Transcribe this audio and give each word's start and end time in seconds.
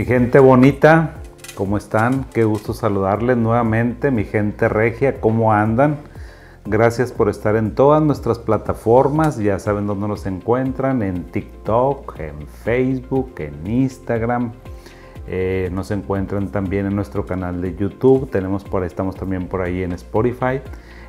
Mi 0.00 0.06
gente 0.06 0.38
bonita, 0.38 1.16
¿cómo 1.54 1.76
están? 1.76 2.24
Qué 2.32 2.44
gusto 2.44 2.72
saludarles 2.72 3.36
nuevamente, 3.36 4.10
mi 4.10 4.24
gente 4.24 4.66
regia, 4.66 5.20
¿cómo 5.20 5.52
andan? 5.52 5.98
Gracias 6.64 7.12
por 7.12 7.28
estar 7.28 7.54
en 7.54 7.74
todas 7.74 8.02
nuestras 8.02 8.38
plataformas, 8.38 9.36
ya 9.36 9.58
saben 9.58 9.86
dónde 9.86 10.08
nos 10.08 10.24
encuentran, 10.24 11.02
en 11.02 11.24
TikTok, 11.24 12.18
en 12.18 12.46
Facebook, 12.46 13.34
en 13.40 13.66
Instagram. 13.70 14.52
Eh, 15.26 15.68
nos 15.70 15.90
encuentran 15.90 16.48
también 16.48 16.86
en 16.86 16.96
nuestro 16.96 17.26
canal 17.26 17.60
de 17.60 17.76
YouTube, 17.76 18.30
tenemos 18.30 18.64
por 18.64 18.80
ahí, 18.80 18.86
estamos 18.86 19.16
también 19.16 19.48
por 19.48 19.60
ahí 19.60 19.82
en 19.82 19.92
Spotify. 19.92 20.62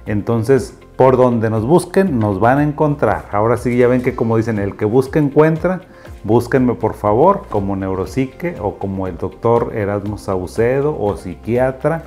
Entonces, 0.06 0.78
por 1.02 1.18
donde 1.18 1.50
nos 1.50 1.66
busquen, 1.66 2.20
nos 2.20 2.40
van 2.40 2.60
a 2.60 2.64
encontrar. 2.64 3.26
Ahora 3.32 3.58
sí, 3.58 3.76
ya 3.76 3.88
ven 3.88 4.04
que 4.04 4.14
como 4.14 4.38
dicen, 4.38 4.60
el 4.60 4.76
que 4.76 4.86
busca 4.86 5.18
encuentra. 5.18 5.82
Búsquenme 6.24 6.76
por 6.76 6.94
favor 6.94 7.48
como 7.50 7.76
neuropsique 7.76 8.58
o 8.62 8.76
como 8.76 9.08
el 9.08 9.18
doctor 9.18 9.72
Erasmo 9.74 10.20
Saucedo 10.20 10.96
o 11.00 11.18
psiquiatra 11.18 12.04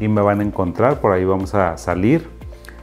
y 0.00 0.08
me 0.08 0.20
van 0.20 0.40
a 0.40 0.42
encontrar, 0.42 1.00
por 1.00 1.12
ahí 1.12 1.24
vamos 1.24 1.54
a 1.54 1.78
salir. 1.78 2.28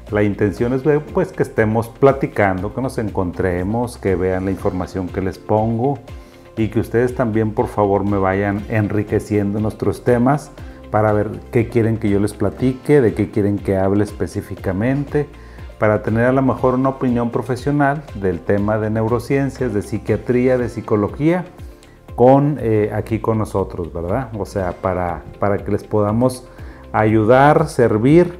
La 0.09 0.23
intención 0.23 0.73
es 0.73 0.81
pues 1.13 1.31
que 1.31 1.43
estemos 1.43 1.87
platicando, 1.87 2.73
que 2.73 2.81
nos 2.81 2.97
encontremos, 2.97 3.99
que 3.99 4.15
vean 4.15 4.45
la 4.45 4.51
información 4.51 5.07
que 5.07 5.21
les 5.21 5.37
pongo 5.37 5.99
y 6.57 6.69
que 6.69 6.79
ustedes 6.79 7.13
también 7.13 7.51
por 7.51 7.67
favor 7.67 8.03
me 8.03 8.17
vayan 8.17 8.65
enriqueciendo 8.69 9.59
nuestros 9.59 10.03
temas 10.03 10.49
para 10.89 11.13
ver 11.13 11.29
qué 11.51 11.69
quieren 11.69 11.97
que 11.97 12.09
yo 12.09 12.19
les 12.19 12.33
platique, 12.33 13.01
de 13.01 13.13
qué 13.13 13.29
quieren 13.29 13.59
que 13.59 13.77
hable 13.77 14.03
específicamente 14.03 15.27
para 15.83 16.01
tener 16.01 16.27
a 16.27 16.31
lo 16.31 16.41
mejor 16.41 16.75
una 16.75 16.87
opinión 16.87 17.29
profesional 17.29 18.03
del 18.15 18.39
tema 18.39 18.77
de 18.77 18.89
neurociencias, 18.89 19.73
de 19.73 19.81
psiquiatría, 19.81 20.57
de 20.57 20.69
psicología, 20.69 21.43
con 22.15 22.57
eh, 22.61 22.89
aquí 22.93 23.19
con 23.19 23.37
nosotros, 23.37 23.91
¿verdad? 23.91 24.29
O 24.39 24.45
sea, 24.45 24.71
para, 24.81 25.23
para 25.41 25.57
que 25.57 25.73
les 25.73 25.83
podamos 25.83 26.47
ayudar, 26.93 27.67
servir 27.67 28.33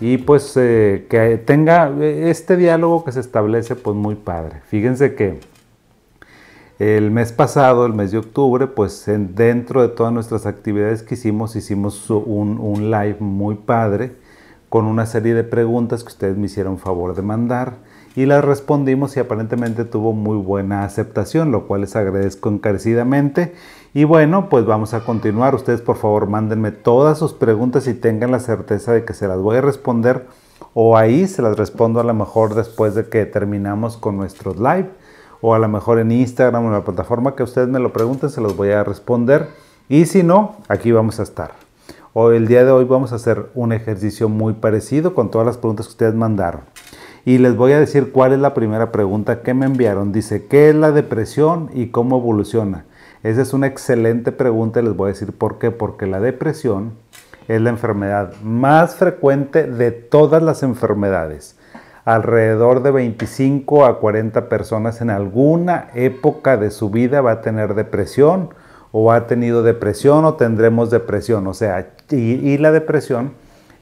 y 0.00 0.16
pues 0.16 0.56
eh, 0.56 1.06
que 1.10 1.36
tenga 1.36 1.92
este 2.00 2.56
diálogo 2.56 3.04
que 3.04 3.12
se 3.12 3.20
establece 3.20 3.76
pues 3.76 3.94
muy 3.94 4.14
padre. 4.14 4.62
Fíjense 4.66 5.14
que 5.14 5.40
el 6.78 7.10
mes 7.10 7.30
pasado, 7.30 7.84
el 7.84 7.92
mes 7.92 8.10
de 8.10 8.16
octubre, 8.16 8.68
pues 8.68 9.04
dentro 9.06 9.82
de 9.82 9.88
todas 9.88 10.14
nuestras 10.14 10.46
actividades 10.46 11.02
que 11.02 11.12
hicimos, 11.12 11.56
hicimos 11.56 12.08
un 12.08 12.90
live 12.90 13.18
muy 13.20 13.56
padre 13.56 14.12
con 14.68 14.86
una 14.86 15.06
serie 15.06 15.34
de 15.34 15.44
preguntas 15.44 16.02
que 16.02 16.08
ustedes 16.08 16.36
me 16.36 16.46
hicieron 16.46 16.78
favor 16.78 17.14
de 17.14 17.22
mandar 17.22 17.74
y 18.16 18.24
las 18.24 18.44
respondimos 18.44 19.16
y 19.16 19.20
aparentemente 19.20 19.84
tuvo 19.84 20.12
muy 20.14 20.38
buena 20.38 20.84
aceptación, 20.84 21.52
lo 21.52 21.66
cual 21.66 21.82
les 21.82 21.96
agradezco 21.96 22.48
encarecidamente. 22.48 23.54
Y 23.92 24.04
bueno, 24.04 24.48
pues 24.48 24.64
vamos 24.64 24.94
a 24.94 25.04
continuar. 25.04 25.54
Ustedes 25.54 25.82
por 25.82 25.96
favor 25.96 26.26
mándenme 26.26 26.72
todas 26.72 27.18
sus 27.18 27.34
preguntas 27.34 27.86
y 27.86 27.94
tengan 27.94 28.30
la 28.30 28.40
certeza 28.40 28.92
de 28.92 29.04
que 29.04 29.12
se 29.12 29.28
las 29.28 29.38
voy 29.38 29.58
a 29.58 29.60
responder 29.60 30.26
o 30.72 30.96
ahí 30.96 31.26
se 31.26 31.42
las 31.42 31.58
respondo 31.58 32.00
a 32.00 32.04
lo 32.04 32.14
mejor 32.14 32.54
después 32.54 32.94
de 32.94 33.08
que 33.08 33.26
terminamos 33.26 33.98
con 33.98 34.16
nuestros 34.16 34.56
live 34.56 34.88
o 35.42 35.54
a 35.54 35.58
lo 35.58 35.68
mejor 35.68 35.98
en 35.98 36.10
Instagram 36.10 36.64
o 36.64 36.68
en 36.68 36.72
la 36.72 36.84
plataforma 36.84 37.34
que 37.34 37.42
ustedes 37.42 37.68
me 37.68 37.78
lo 37.78 37.92
pregunten 37.92 38.30
se 38.30 38.40
los 38.40 38.56
voy 38.56 38.70
a 38.70 38.82
responder 38.82 39.48
y 39.88 40.06
si 40.06 40.22
no, 40.22 40.56
aquí 40.68 40.90
vamos 40.90 41.20
a 41.20 41.22
estar. 41.22 41.65
Hoy, 42.18 42.38
el 42.38 42.48
día 42.48 42.64
de 42.64 42.70
hoy 42.70 42.86
vamos 42.86 43.12
a 43.12 43.16
hacer 43.16 43.50
un 43.54 43.74
ejercicio 43.74 44.30
muy 44.30 44.54
parecido 44.54 45.14
con 45.14 45.30
todas 45.30 45.46
las 45.46 45.58
preguntas 45.58 45.84
que 45.84 45.90
ustedes 45.90 46.14
mandaron. 46.14 46.62
Y 47.26 47.36
les 47.36 47.54
voy 47.54 47.72
a 47.72 47.78
decir 47.78 48.10
cuál 48.10 48.32
es 48.32 48.38
la 48.38 48.54
primera 48.54 48.90
pregunta 48.90 49.42
que 49.42 49.52
me 49.52 49.66
enviaron. 49.66 50.12
Dice, 50.12 50.46
¿qué 50.46 50.70
es 50.70 50.74
la 50.74 50.92
depresión 50.92 51.68
y 51.74 51.88
cómo 51.88 52.16
evoluciona? 52.16 52.86
Esa 53.22 53.42
es 53.42 53.52
una 53.52 53.66
excelente 53.66 54.32
pregunta 54.32 54.80
y 54.80 54.84
les 54.84 54.96
voy 54.96 55.10
a 55.10 55.12
decir 55.12 55.36
por 55.36 55.58
qué. 55.58 55.70
Porque 55.70 56.06
la 56.06 56.18
depresión 56.18 56.94
es 57.48 57.60
la 57.60 57.68
enfermedad 57.68 58.32
más 58.42 58.94
frecuente 58.94 59.64
de 59.64 59.90
todas 59.90 60.42
las 60.42 60.62
enfermedades. 60.62 61.58
Alrededor 62.06 62.82
de 62.82 62.92
25 62.92 63.84
a 63.84 64.00
40 64.00 64.48
personas 64.48 65.02
en 65.02 65.10
alguna 65.10 65.90
época 65.94 66.56
de 66.56 66.70
su 66.70 66.88
vida 66.88 67.20
va 67.20 67.32
a 67.32 67.40
tener 67.42 67.74
depresión 67.74 68.54
o 68.98 69.12
ha 69.12 69.26
tenido 69.26 69.62
depresión 69.62 70.24
o 70.24 70.36
tendremos 70.36 70.90
depresión. 70.90 71.46
O 71.48 71.52
sea, 71.52 71.90
y, 72.10 72.56
la 72.56 72.72
depresión 72.72 73.32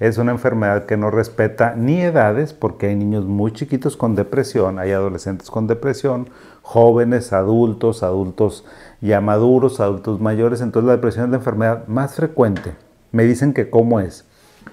es 0.00 0.18
una 0.18 0.32
enfermedad 0.32 0.86
que 0.86 0.96
no 0.96 1.08
respeta 1.08 1.74
ni 1.76 2.00
edades, 2.00 2.52
porque 2.52 2.88
hay 2.88 2.96
niños 2.96 3.24
muy 3.24 3.52
chiquitos 3.52 3.96
con 3.96 4.16
depresión, 4.16 4.80
hay 4.80 4.90
adolescentes 4.90 5.52
con 5.52 5.68
depresión, 5.68 6.30
jóvenes, 6.62 7.32
adultos, 7.32 8.02
adultos 8.02 8.64
ya 9.00 9.20
maduros, 9.20 9.78
adultos 9.78 10.20
mayores. 10.20 10.60
Entonces 10.60 10.88
la 10.88 10.96
depresión 10.96 11.26
es 11.26 11.30
la 11.30 11.36
enfermedad 11.36 11.86
más 11.86 12.16
frecuente. 12.16 12.72
Me 13.12 13.22
dicen 13.22 13.54
que 13.54 13.70
cómo 13.70 14.00
es. 14.00 14.24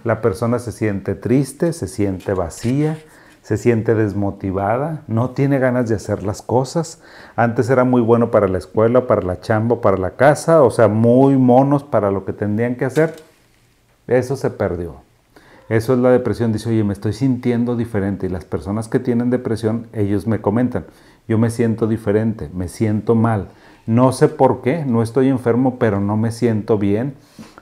La 0.03 0.21
persona 0.21 0.57
se 0.57 0.71
siente 0.71 1.13
triste, 1.13 1.71
se 1.71 1.87
siente 1.87 2.33
vacía, 2.33 2.97
se 3.51 3.57
siente 3.57 3.95
desmotivada, 3.95 5.03
no 5.07 5.31
tiene 5.31 5.59
ganas 5.59 5.89
de 5.89 5.95
hacer 5.95 6.23
las 6.23 6.41
cosas. 6.41 7.01
Antes 7.35 7.69
era 7.69 7.83
muy 7.83 7.99
bueno 7.99 8.31
para 8.31 8.47
la 8.47 8.57
escuela, 8.57 9.07
para 9.07 9.23
la 9.23 9.41
chamba, 9.41 9.81
para 9.81 9.97
la 9.97 10.11
casa, 10.11 10.63
o 10.63 10.71
sea, 10.71 10.87
muy 10.87 11.35
monos 11.35 11.83
para 11.83 12.11
lo 12.11 12.23
que 12.23 12.31
tendrían 12.31 12.75
que 12.75 12.85
hacer. 12.85 13.13
Eso 14.07 14.37
se 14.37 14.51
perdió. 14.51 15.01
Eso 15.67 15.91
es 15.91 15.99
la 15.99 16.11
depresión. 16.11 16.53
Dice, 16.53 16.69
oye, 16.69 16.85
me 16.85 16.93
estoy 16.93 17.11
sintiendo 17.11 17.75
diferente. 17.75 18.27
Y 18.27 18.29
las 18.29 18.45
personas 18.45 18.87
que 18.87 18.99
tienen 18.99 19.29
depresión, 19.29 19.87
ellos 19.91 20.27
me 20.27 20.39
comentan, 20.39 20.85
yo 21.27 21.37
me 21.37 21.49
siento 21.49 21.87
diferente, 21.87 22.49
me 22.53 22.69
siento 22.69 23.15
mal. 23.15 23.49
No 23.85 24.13
sé 24.13 24.29
por 24.29 24.61
qué, 24.61 24.85
no 24.85 25.03
estoy 25.03 25.27
enfermo, 25.27 25.77
pero 25.77 25.99
no 25.99 26.15
me 26.15 26.31
siento 26.31 26.77
bien. 26.77 27.15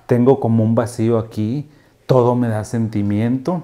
Tengo 0.05 0.39
como 0.39 0.63
un 0.63 0.75
vacío 0.75 1.17
aquí, 1.17 1.67
todo 2.05 2.35
me 2.35 2.47
da 2.47 2.63
sentimiento 2.63 3.63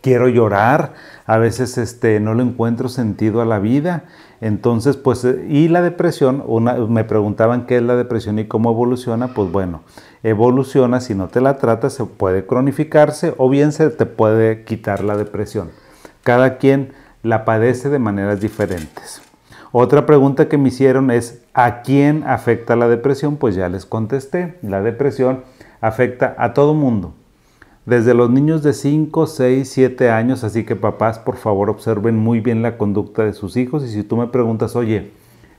quiero 0.00 0.28
llorar, 0.28 0.94
a 1.26 1.38
veces 1.38 1.78
este, 1.78 2.20
no 2.20 2.34
le 2.34 2.42
encuentro 2.42 2.88
sentido 2.88 3.40
a 3.40 3.44
la 3.44 3.58
vida. 3.58 4.04
Entonces, 4.40 4.96
pues, 4.96 5.24
eh, 5.24 5.46
y 5.48 5.68
la 5.68 5.82
depresión, 5.82 6.44
me 6.88 7.04
preguntaban 7.04 7.66
qué 7.66 7.76
es 7.76 7.82
la 7.82 7.96
depresión 7.96 8.38
y 8.38 8.46
cómo 8.46 8.70
evoluciona, 8.70 9.28
pues 9.34 9.52
bueno, 9.52 9.82
evoluciona, 10.22 11.00
si 11.00 11.14
no 11.14 11.28
te 11.28 11.40
la 11.40 11.58
tratas, 11.58 11.92
se 11.94 12.04
puede 12.04 12.46
cronificarse 12.46 13.34
o 13.36 13.48
bien 13.48 13.72
se 13.72 13.90
te 13.90 14.06
puede 14.06 14.64
quitar 14.64 15.04
la 15.04 15.16
depresión. 15.16 15.70
Cada 16.22 16.58
quien 16.58 16.92
la 17.22 17.44
padece 17.44 17.90
de 17.90 17.98
maneras 17.98 18.40
diferentes. 18.40 19.22
Otra 19.72 20.04
pregunta 20.04 20.48
que 20.48 20.58
me 20.58 20.68
hicieron 20.68 21.10
es, 21.10 21.42
¿a 21.54 21.82
quién 21.82 22.24
afecta 22.26 22.76
la 22.76 22.88
depresión? 22.88 23.36
Pues 23.36 23.54
ya 23.54 23.68
les 23.68 23.86
contesté, 23.86 24.58
la 24.62 24.82
depresión 24.82 25.44
afecta 25.80 26.34
a 26.38 26.54
todo 26.54 26.74
mundo 26.74 27.14
desde 27.86 28.12
los 28.12 28.30
niños 28.30 28.62
de 28.62 28.72
5, 28.72 29.26
6, 29.26 29.68
7 29.68 30.10
años, 30.10 30.44
así 30.44 30.64
que 30.64 30.76
papás, 30.76 31.18
por 31.18 31.36
favor, 31.36 31.70
observen 31.70 32.16
muy 32.16 32.40
bien 32.40 32.62
la 32.62 32.76
conducta 32.76 33.24
de 33.24 33.32
sus 33.32 33.56
hijos 33.56 33.84
y 33.84 33.88
si 33.88 34.02
tú 34.02 34.16
me 34.16 34.26
preguntas, 34.26 34.76
oye, 34.76 35.12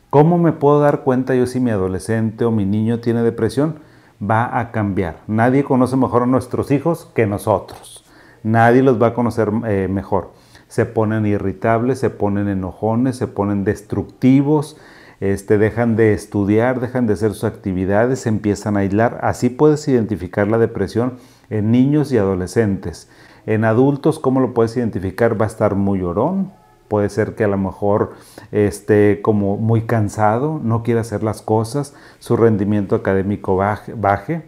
¿cómo 0.09 0.38
me 0.38 0.52
puedo 0.52 0.80
dar 0.80 1.02
cuenta 1.02 1.34
yo 1.36 1.48
si 1.48 1.59
mi 1.59 1.72
adolescente 1.72 2.46
o 2.46 2.52
mi 2.52 2.66
niño 2.66 3.00
tiene 3.00 3.24
depresión? 3.24 3.80
Va 4.22 4.59
a 4.59 4.72
cambiar. 4.72 5.22
Nadie 5.26 5.64
conoce 5.64 5.98
mejor 5.98 6.24
a 6.24 6.28
nuestros 6.28 6.70
hijos 6.70 7.09
que 7.16 7.26
nosotros. 7.26 8.06
Nadie 8.44 8.84
los 8.84 9.02
va 9.02 9.08
a 9.08 9.14
conocer 9.16 9.52
eh, 9.68 9.88
mejor. 9.90 10.32
Se 10.68 10.86
ponen 10.86 11.26
irritables, 11.26 12.00
se 12.00 12.12
ponen 12.12 12.48
enojones, 12.48 13.18
se 13.18 13.28
ponen 13.28 13.64
destructivos, 13.64 14.78
este, 15.20 15.58
dejan 15.58 15.96
de 15.96 16.14
estudiar, 16.14 16.80
dejan 16.80 17.08
de 17.08 17.14
hacer 17.14 17.32
sus 17.32 17.44
actividades, 17.44 18.20
se 18.20 18.30
empiezan 18.30 18.78
a 18.78 18.82
aislar. 18.82 19.20
Así 19.24 19.50
puedes 19.50 19.88
identificar 19.88 20.48
la 20.48 20.59
depresión 20.59 21.14
en 21.52 21.70
niños 21.70 22.12
y 22.12 22.18
adolescentes. 22.18 23.08
En 23.46 23.66
adultos, 23.66 24.18
¿cómo 24.18 24.40
lo 24.40 24.54
puedes 24.56 24.76
identificar? 24.76 25.40
Va 25.40 25.46
a 25.46 25.50
estar 25.50 25.76
muy 25.76 26.00
llorón, 26.00 26.52
puede 26.88 27.09
ser 27.09 27.36
que 27.36 27.44
a 27.44 27.48
lo 27.48 27.58
mejor 27.58 28.14
esté 28.52 29.22
como 29.22 29.58
muy 29.58 29.84
cansado, 29.84 30.59
no 30.64 30.82
quiere 30.82 31.02
hacer 31.02 31.24
las 31.24 31.42
cosas, 31.42 31.94
su 32.20 32.36
rendimiento 32.38 32.96
académico 32.96 33.58
baje. 33.58 34.44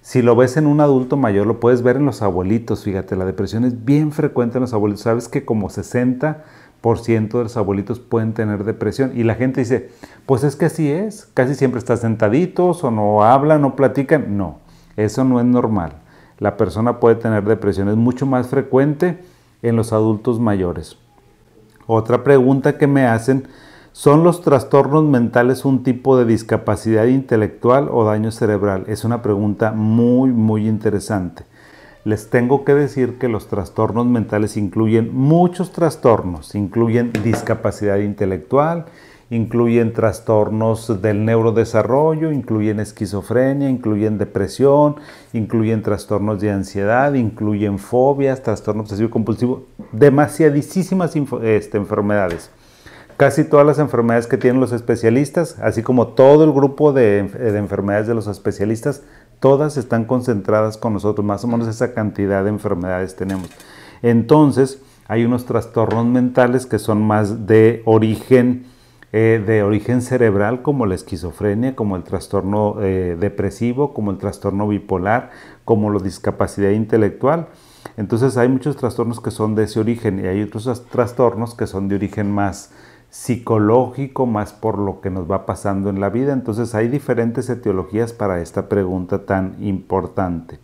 Si 0.00 0.22
lo 0.22 0.36
ves 0.36 0.56
en 0.56 0.68
un 0.68 0.80
adulto 0.80 1.16
mayor, 1.16 1.48
lo 1.48 1.58
puedes 1.58 1.82
ver 1.82 1.96
en 1.96 2.06
los 2.06 2.22
abuelitos, 2.22 2.84
fíjate, 2.84 3.16
la 3.16 3.24
depresión 3.24 3.64
es 3.64 3.84
bien 3.84 4.12
frecuente 4.12 4.58
en 4.58 4.62
los 4.62 4.72
abuelitos. 4.72 5.02
Sabes 5.02 5.28
que 5.28 5.44
como 5.44 5.68
60% 5.68 7.38
de 7.38 7.42
los 7.42 7.56
abuelitos 7.56 7.98
pueden 7.98 8.34
tener 8.34 8.62
depresión 8.62 9.12
y 9.18 9.24
la 9.24 9.34
gente 9.34 9.62
dice, 9.62 9.90
pues 10.26 10.44
es 10.44 10.54
que 10.54 10.66
así 10.66 10.92
es, 10.92 11.28
casi 11.34 11.56
siempre 11.56 11.80
están 11.80 11.98
sentaditos 11.98 12.84
o 12.84 12.92
no 12.92 13.24
hablan, 13.24 13.62
no 13.62 13.74
platican. 13.74 14.36
No, 14.36 14.60
eso 14.96 15.24
no 15.24 15.40
es 15.40 15.46
normal 15.46 16.05
la 16.38 16.56
persona 16.56 17.00
puede 17.00 17.16
tener 17.16 17.44
depresión. 17.44 17.88
Es 17.88 17.96
mucho 17.96 18.26
más 18.26 18.48
frecuente 18.48 19.18
en 19.62 19.76
los 19.76 19.92
adultos 19.92 20.38
mayores. 20.40 20.96
Otra 21.86 22.24
pregunta 22.24 22.78
que 22.78 22.86
me 22.86 23.06
hacen, 23.06 23.46
¿son 23.92 24.24
los 24.24 24.42
trastornos 24.42 25.04
mentales 25.04 25.64
un 25.64 25.82
tipo 25.82 26.18
de 26.18 26.24
discapacidad 26.24 27.06
intelectual 27.06 27.88
o 27.90 28.04
daño 28.04 28.30
cerebral? 28.30 28.84
Es 28.88 29.04
una 29.04 29.22
pregunta 29.22 29.72
muy, 29.72 30.30
muy 30.30 30.68
interesante. 30.68 31.44
Les 32.04 32.30
tengo 32.30 32.64
que 32.64 32.74
decir 32.74 33.18
que 33.18 33.28
los 33.28 33.48
trastornos 33.48 34.06
mentales 34.06 34.56
incluyen 34.56 35.12
muchos 35.12 35.72
trastornos, 35.72 36.54
incluyen 36.54 37.12
discapacidad 37.24 37.98
intelectual, 37.98 38.86
incluyen 39.30 39.92
trastornos 39.92 41.02
del 41.02 41.24
neurodesarrollo, 41.24 42.30
incluyen 42.30 42.78
esquizofrenia, 42.78 43.68
incluyen 43.68 44.18
depresión, 44.18 44.96
incluyen 45.32 45.82
trastornos 45.82 46.40
de 46.40 46.50
ansiedad, 46.52 47.14
incluyen 47.14 47.78
fobias, 47.78 48.42
trastorno 48.42 48.82
obsesivo 48.82 49.10
compulsivo, 49.10 49.64
demasiadísimas 49.92 51.14
este, 51.42 51.76
enfermedades. 51.76 52.50
Casi 53.16 53.44
todas 53.44 53.66
las 53.66 53.78
enfermedades 53.78 54.26
que 54.26 54.36
tienen 54.36 54.60
los 54.60 54.72
especialistas, 54.72 55.58
así 55.60 55.82
como 55.82 56.08
todo 56.08 56.44
el 56.44 56.52
grupo 56.52 56.92
de, 56.92 57.22
de 57.22 57.58
enfermedades 57.58 58.06
de 58.06 58.14
los 58.14 58.26
especialistas, 58.26 59.02
todas 59.40 59.76
están 59.76 60.04
concentradas 60.04 60.76
con 60.76 60.92
nosotros, 60.92 61.26
más 61.26 61.42
o 61.42 61.48
menos 61.48 61.66
esa 61.66 61.94
cantidad 61.94 62.44
de 62.44 62.50
enfermedades 62.50 63.16
tenemos. 63.16 63.48
Entonces, 64.02 64.80
hay 65.08 65.24
unos 65.24 65.46
trastornos 65.46 66.04
mentales 66.06 66.66
que 66.66 66.78
son 66.78 67.02
más 67.02 67.46
de 67.46 67.82
origen 67.86 68.66
eh, 69.12 69.42
de 69.44 69.62
origen 69.62 70.02
cerebral 70.02 70.62
como 70.62 70.84
la 70.84 70.94
esquizofrenia, 70.94 71.76
como 71.76 71.96
el 71.96 72.02
trastorno 72.02 72.76
eh, 72.80 73.16
depresivo, 73.18 73.94
como 73.94 74.10
el 74.10 74.18
trastorno 74.18 74.66
bipolar, 74.66 75.30
como 75.64 75.90
la 75.90 76.00
discapacidad 76.00 76.70
intelectual. 76.70 77.48
Entonces 77.96 78.36
hay 78.36 78.48
muchos 78.48 78.76
trastornos 78.76 79.20
que 79.20 79.30
son 79.30 79.54
de 79.54 79.64
ese 79.64 79.80
origen 79.80 80.24
y 80.24 80.26
hay 80.26 80.42
otros 80.42 80.84
trastornos 80.90 81.54
que 81.54 81.66
son 81.66 81.88
de 81.88 81.94
origen 81.94 82.30
más 82.30 82.72
psicológico, 83.10 84.26
más 84.26 84.52
por 84.52 84.78
lo 84.78 85.00
que 85.00 85.10
nos 85.10 85.30
va 85.30 85.46
pasando 85.46 85.88
en 85.88 86.00
la 86.00 86.10
vida. 86.10 86.32
Entonces 86.32 86.74
hay 86.74 86.88
diferentes 86.88 87.48
etiologías 87.48 88.12
para 88.12 88.40
esta 88.42 88.68
pregunta 88.68 89.24
tan 89.24 89.56
importante. 89.62 90.58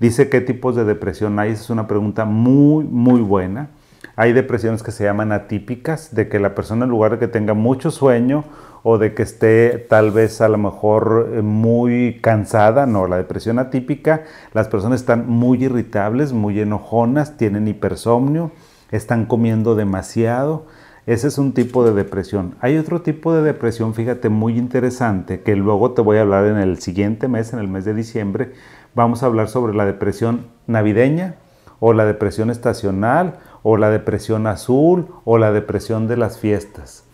Dice 0.00 0.28
qué 0.30 0.40
tipos 0.40 0.76
de 0.76 0.84
depresión 0.84 1.38
hay, 1.38 1.52
es 1.52 1.70
una 1.70 1.88
pregunta 1.88 2.24
muy, 2.24 2.84
muy 2.84 3.20
buena. 3.20 3.70
Hay 4.16 4.32
depresiones 4.32 4.82
que 4.82 4.90
se 4.90 5.04
llaman 5.04 5.32
atípicas, 5.32 6.14
de 6.14 6.28
que 6.28 6.40
la 6.40 6.54
persona 6.54 6.84
en 6.84 6.90
lugar 6.90 7.12
de 7.12 7.18
que 7.18 7.28
tenga 7.28 7.54
mucho 7.54 7.90
sueño 7.90 8.44
o 8.82 8.98
de 8.98 9.14
que 9.14 9.22
esté 9.22 9.78
tal 9.88 10.10
vez 10.10 10.40
a 10.40 10.48
lo 10.48 10.58
mejor 10.58 11.30
eh, 11.32 11.42
muy 11.42 12.18
cansada, 12.20 12.86
no, 12.86 13.06
la 13.06 13.16
depresión 13.16 13.58
atípica, 13.58 14.22
las 14.54 14.68
personas 14.68 15.00
están 15.00 15.28
muy 15.28 15.64
irritables, 15.64 16.32
muy 16.32 16.60
enojonas, 16.60 17.36
tienen 17.36 17.68
hipersomnio, 17.68 18.50
están 18.90 19.26
comiendo 19.26 19.74
demasiado. 19.74 20.66
Ese 21.06 21.28
es 21.28 21.38
un 21.38 21.54
tipo 21.54 21.84
de 21.84 21.92
depresión. 21.92 22.54
Hay 22.60 22.76
otro 22.76 23.00
tipo 23.00 23.32
de 23.32 23.42
depresión, 23.42 23.94
fíjate, 23.94 24.28
muy 24.28 24.58
interesante, 24.58 25.40
que 25.40 25.56
luego 25.56 25.92
te 25.92 26.02
voy 26.02 26.18
a 26.18 26.20
hablar 26.20 26.44
en 26.46 26.58
el 26.58 26.80
siguiente 26.80 27.28
mes, 27.28 27.52
en 27.52 27.60
el 27.60 27.68
mes 27.68 27.84
de 27.84 27.94
diciembre. 27.94 28.52
Vamos 28.94 29.22
a 29.22 29.26
hablar 29.26 29.48
sobre 29.48 29.74
la 29.74 29.86
depresión 29.86 30.46
navideña 30.66 31.36
o 31.80 31.92
la 31.92 32.04
depresión 32.04 32.50
estacional 32.50 33.38
o 33.62 33.76
la 33.76 33.90
depresión 33.90 34.46
azul 34.46 35.06
o 35.24 35.38
la 35.38 35.52
depresión 35.52 36.08
de 36.08 36.16
las 36.16 36.38
fiestas. 36.38 37.04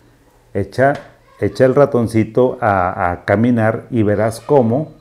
Echa, 0.53 0.93
echa 1.39 1.65
el 1.65 1.75
ratoncito 1.75 2.57
a, 2.61 3.11
a 3.11 3.25
caminar 3.25 3.87
y 3.91 4.03
verás 4.03 4.39
cómo 4.39 4.94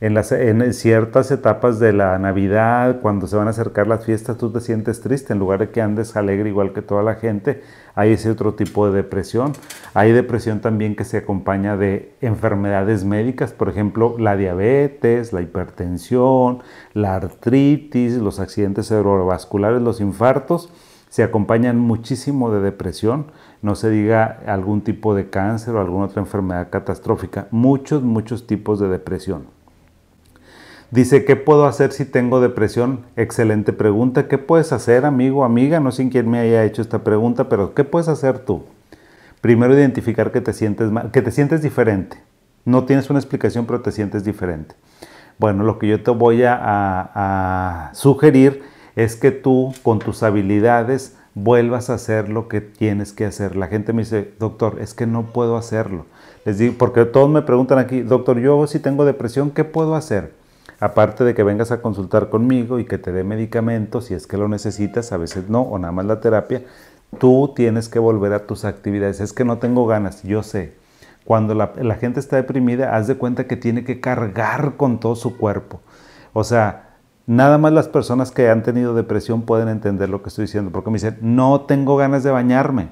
en, 0.00 0.74
ciertas 0.74 1.32
etapas 1.32 1.80
de 1.80 1.92
la 1.92 2.16
Navidad, 2.20 3.00
cuando 3.02 3.26
se 3.26 3.34
van 3.34 3.48
a 3.48 3.50
acercar 3.50 3.88
las 3.88 4.04
fiestas, 4.04 4.38
tú 4.38 4.52
te 4.52 4.60
sientes 4.60 5.00
triste. 5.00 5.32
En 5.32 5.40
lugar 5.40 5.58
de 5.58 5.70
que 5.70 5.82
andes 5.82 6.14
alegre 6.14 6.48
igual 6.50 6.72
que 6.72 6.82
toda 6.82 7.02
la 7.02 7.16
gente, 7.16 7.62
hay 7.96 8.12
ese 8.12 8.30
otro 8.30 8.54
tipo 8.54 8.86
de 8.86 8.94
depresión. 9.02 9.54
Hay 9.94 10.12
depresión 10.12 10.60
también 10.60 10.94
que 10.94 11.04
se 11.04 11.16
acompaña 11.16 11.76
de 11.76 12.14
enfermedades 12.20 13.04
médicas, 13.04 13.52
por 13.52 13.68
ejemplo, 13.68 14.14
la 14.18 14.36
diabetes, 14.36 15.32
la 15.32 15.42
hipertensión, 15.42 16.60
la 16.94 17.16
artritis, 17.16 18.18
los 18.18 18.38
accidentes 18.38 18.86
cerebrovasculares, 18.86 19.82
los 19.82 20.00
infartos. 20.00 20.72
Se 21.08 21.24
acompañan 21.24 21.76
muchísimo 21.80 22.52
de 22.52 22.60
depresión, 22.60 23.32
no 23.62 23.74
se 23.74 23.90
diga 23.90 24.42
algún 24.46 24.82
tipo 24.82 25.16
de 25.16 25.28
cáncer 25.28 25.74
o 25.74 25.80
alguna 25.80 26.04
otra 26.04 26.20
enfermedad 26.20 26.68
catastrófica, 26.70 27.48
muchos, 27.50 28.04
muchos 28.04 28.46
tipos 28.46 28.78
de 28.78 28.88
depresión. 28.88 29.57
Dice, 30.90 31.26
¿qué 31.26 31.36
puedo 31.36 31.66
hacer 31.66 31.92
si 31.92 32.06
tengo 32.06 32.40
depresión? 32.40 33.00
Excelente 33.14 33.74
pregunta. 33.74 34.26
¿Qué 34.26 34.38
puedes 34.38 34.72
hacer, 34.72 35.04
amigo, 35.04 35.44
amiga? 35.44 35.80
No 35.80 35.92
sé 35.92 36.08
quién 36.08 36.30
me 36.30 36.38
haya 36.38 36.64
hecho 36.64 36.80
esta 36.80 37.04
pregunta, 37.04 37.50
pero 37.50 37.74
¿qué 37.74 37.84
puedes 37.84 38.08
hacer 38.08 38.38
tú? 38.38 38.64
Primero, 39.42 39.74
identificar 39.74 40.32
que 40.32 40.40
te 40.40 40.54
sientes 40.54 40.90
mal, 40.90 41.10
que 41.10 41.20
te 41.20 41.30
sientes 41.30 41.60
diferente. 41.60 42.16
No 42.64 42.84
tienes 42.84 43.10
una 43.10 43.18
explicación, 43.18 43.66
pero 43.66 43.82
te 43.82 43.92
sientes 43.92 44.24
diferente. 44.24 44.76
Bueno, 45.38 45.62
lo 45.62 45.78
que 45.78 45.88
yo 45.88 46.02
te 46.02 46.10
voy 46.10 46.42
a, 46.44 46.56
a 46.58 47.90
sugerir 47.92 48.62
es 48.96 49.14
que 49.14 49.30
tú, 49.30 49.74
con 49.82 49.98
tus 49.98 50.22
habilidades, 50.22 51.18
vuelvas 51.34 51.90
a 51.90 51.94
hacer 51.94 52.30
lo 52.30 52.48
que 52.48 52.62
tienes 52.62 53.12
que 53.12 53.26
hacer. 53.26 53.56
La 53.56 53.66
gente 53.68 53.92
me 53.92 54.02
dice, 54.02 54.32
doctor, 54.38 54.78
es 54.80 54.94
que 54.94 55.06
no 55.06 55.26
puedo 55.34 55.58
hacerlo. 55.58 56.06
Les 56.46 56.56
digo, 56.56 56.76
porque 56.78 57.04
todos 57.04 57.28
me 57.28 57.42
preguntan 57.42 57.78
aquí, 57.78 58.00
doctor, 58.00 58.38
yo 58.38 58.66
si 58.66 58.78
tengo 58.78 59.04
depresión, 59.04 59.50
¿qué 59.50 59.64
puedo 59.64 59.94
hacer? 59.94 60.37
Aparte 60.80 61.24
de 61.24 61.34
que 61.34 61.42
vengas 61.42 61.72
a 61.72 61.82
consultar 61.82 62.28
conmigo 62.28 62.78
y 62.78 62.84
que 62.84 62.98
te 62.98 63.12
dé 63.12 63.24
medicamentos, 63.24 64.06
si 64.06 64.14
es 64.14 64.26
que 64.26 64.36
lo 64.36 64.48
necesitas, 64.48 65.10
a 65.10 65.16
veces 65.16 65.48
no, 65.48 65.62
o 65.62 65.78
nada 65.78 65.92
más 65.92 66.06
la 66.06 66.20
terapia, 66.20 66.62
tú 67.18 67.52
tienes 67.54 67.88
que 67.88 67.98
volver 67.98 68.32
a 68.32 68.46
tus 68.46 68.64
actividades. 68.64 69.20
Es 69.20 69.32
que 69.32 69.44
no 69.44 69.58
tengo 69.58 69.86
ganas, 69.86 70.22
yo 70.22 70.42
sé. 70.42 70.74
Cuando 71.24 71.54
la, 71.54 71.68
gente 71.96 72.20
está 72.20 72.36
deprimida, 72.36 72.96
haz 72.96 73.06
de 73.08 73.16
cuenta 73.16 73.46
que 73.46 73.56
tiene 73.56 73.84
que 73.84 74.00
cargar 74.00 74.76
con 74.76 75.00
todo 75.00 75.16
su 75.16 75.36
cuerpo. 75.36 75.80
O 76.32 76.44
sea, 76.44 76.96
nada 77.26 77.58
más 77.58 77.72
las 77.72 77.88
personas 77.88 78.30
que 78.30 78.48
han 78.48 78.62
tenido 78.62 78.94
depresión 78.94 79.42
pueden 79.42 79.68
entender 79.68 80.08
lo 80.08 80.22
que 80.22 80.28
estoy 80.28 80.44
diciendo, 80.44 80.70
porque 80.70 80.90
me 80.90 80.94
dicen, 80.94 81.18
no 81.20 81.62
tengo 81.62 81.96
ganas 81.96 82.22
de 82.22 82.30
bañarme. 82.30 82.88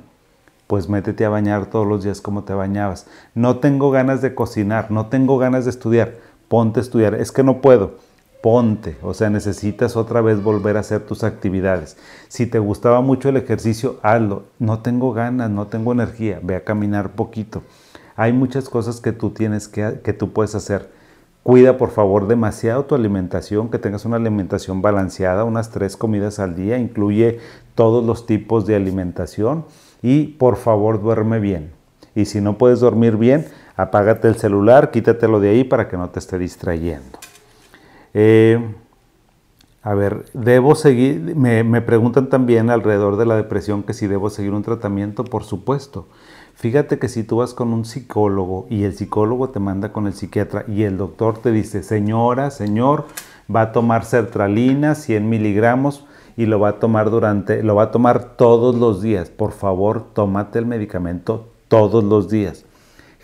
Pues 0.66 0.88
métete 0.88 1.24
a 1.24 1.28
bañar 1.28 1.66
todos 1.66 1.86
los 1.86 2.02
días 2.02 2.20
como 2.20 2.42
te 2.42 2.52
bañabas. 2.52 3.06
No 3.34 3.58
tengo 3.58 3.92
ganas 3.92 4.20
de 4.20 4.34
cocinar, 4.34 4.90
no 4.90 5.06
tengo 5.06 5.38
ganas 5.38 5.64
de 5.64 5.70
estudiar 5.70 6.14
ponte 6.48 6.80
a 6.80 6.82
estudiar, 6.82 7.14
es 7.14 7.32
que 7.32 7.42
no 7.42 7.60
puedo, 7.60 7.94
ponte, 8.42 8.96
o 9.02 9.14
sea, 9.14 9.30
necesitas 9.30 9.96
otra 9.96 10.20
vez 10.20 10.42
volver 10.42 10.76
a 10.76 10.80
hacer 10.80 11.00
tus 11.00 11.24
actividades. 11.24 11.96
Si 12.28 12.46
te 12.46 12.58
gustaba 12.58 13.00
mucho 13.00 13.28
el 13.28 13.36
ejercicio, 13.36 13.96
hazlo. 14.02 14.44
No 14.58 14.80
tengo 14.80 15.12
ganas, 15.12 15.50
no 15.50 15.66
tengo 15.66 15.92
energía, 15.92 16.40
ve 16.42 16.56
a 16.56 16.64
caminar 16.64 17.10
poquito. 17.10 17.62
Hay 18.14 18.32
muchas 18.32 18.68
cosas 18.68 19.00
que 19.00 19.12
tú 19.12 19.30
tienes 19.30 19.68
que, 19.68 20.00
que 20.02 20.12
tú 20.12 20.32
puedes 20.32 20.54
hacer. 20.54 20.90
Cuida 21.42 21.78
por 21.78 21.90
favor 21.90 22.26
demasiado 22.26 22.86
tu 22.86 22.94
alimentación, 22.94 23.70
que 23.70 23.78
tengas 23.78 24.04
una 24.04 24.16
alimentación 24.16 24.82
balanceada, 24.82 25.44
unas 25.44 25.70
tres 25.70 25.96
comidas 25.96 26.38
al 26.40 26.56
día, 26.56 26.78
incluye 26.78 27.38
todos 27.76 28.04
los 28.04 28.26
tipos 28.26 28.66
de 28.66 28.74
alimentación 28.74 29.64
y 30.02 30.24
por 30.24 30.56
favor 30.56 31.00
duerme 31.00 31.38
bien. 31.38 31.70
Y 32.16 32.24
si 32.24 32.40
no 32.40 32.58
puedes 32.58 32.80
dormir 32.80 33.16
bien, 33.16 33.46
apágate 33.76 34.28
el 34.28 34.36
celular, 34.36 34.90
quítatelo 34.90 35.40
de 35.40 35.50
ahí 35.50 35.64
para 35.64 35.88
que 35.88 35.96
no 35.96 36.08
te 36.10 36.18
esté 36.18 36.38
distrayendo. 36.38 37.18
Eh, 38.14 38.58
a 39.86 39.94
ver, 39.94 40.24
debo 40.32 40.74
seguir, 40.74 41.36
me, 41.36 41.80
preguntan 41.80 42.28
también 42.28 42.70
alrededor 42.70 43.16
de 43.16 43.24
la 43.24 43.36
depresión 43.36 43.84
que 43.84 43.94
si 43.94 44.08
debo 44.08 44.30
seguir 44.30 44.52
un 44.52 44.64
tratamiento, 44.64 45.22
por 45.22 45.44
supuesto. 45.44 46.08
Fíjate 46.56 46.98
que 46.98 47.08
si 47.08 47.22
tú 47.22 47.36
vas 47.36 47.54
con 47.54 47.72
un 47.72 47.84
psicólogo 47.84 48.66
y 48.68 48.82
el 48.82 48.94
psicólogo 48.94 49.50
te 49.50 49.60
manda 49.60 49.92
con 49.92 50.08
el 50.08 50.14
psiquiatra 50.14 50.64
y 50.66 50.82
el 50.82 50.96
doctor 50.96 51.38
te 51.38 51.52
dice, 51.52 51.84
señora, 51.84 52.50
señor, 52.50 53.04
va 53.54 53.60
a 53.60 53.72
tomar 53.72 54.04
sertralina, 54.04 54.96
100 54.96 55.28
miligramos 55.28 56.04
y 56.36 56.46
lo 56.46 56.58
va 56.58 56.70
a 56.70 56.78
tomar 56.80 57.10
durante, 57.10 57.62
lo 57.62 57.76
va 57.76 57.84
a 57.84 57.90
tomar 57.92 58.36
todos 58.36 58.74
los 58.74 59.02
días. 59.02 59.30
Por 59.30 59.52
favor, 59.52 60.04
tómate 60.14 60.58
el 60.58 60.66
medicamento 60.66 61.46
todos 61.68 62.02
los 62.02 62.28
días. 62.28 62.65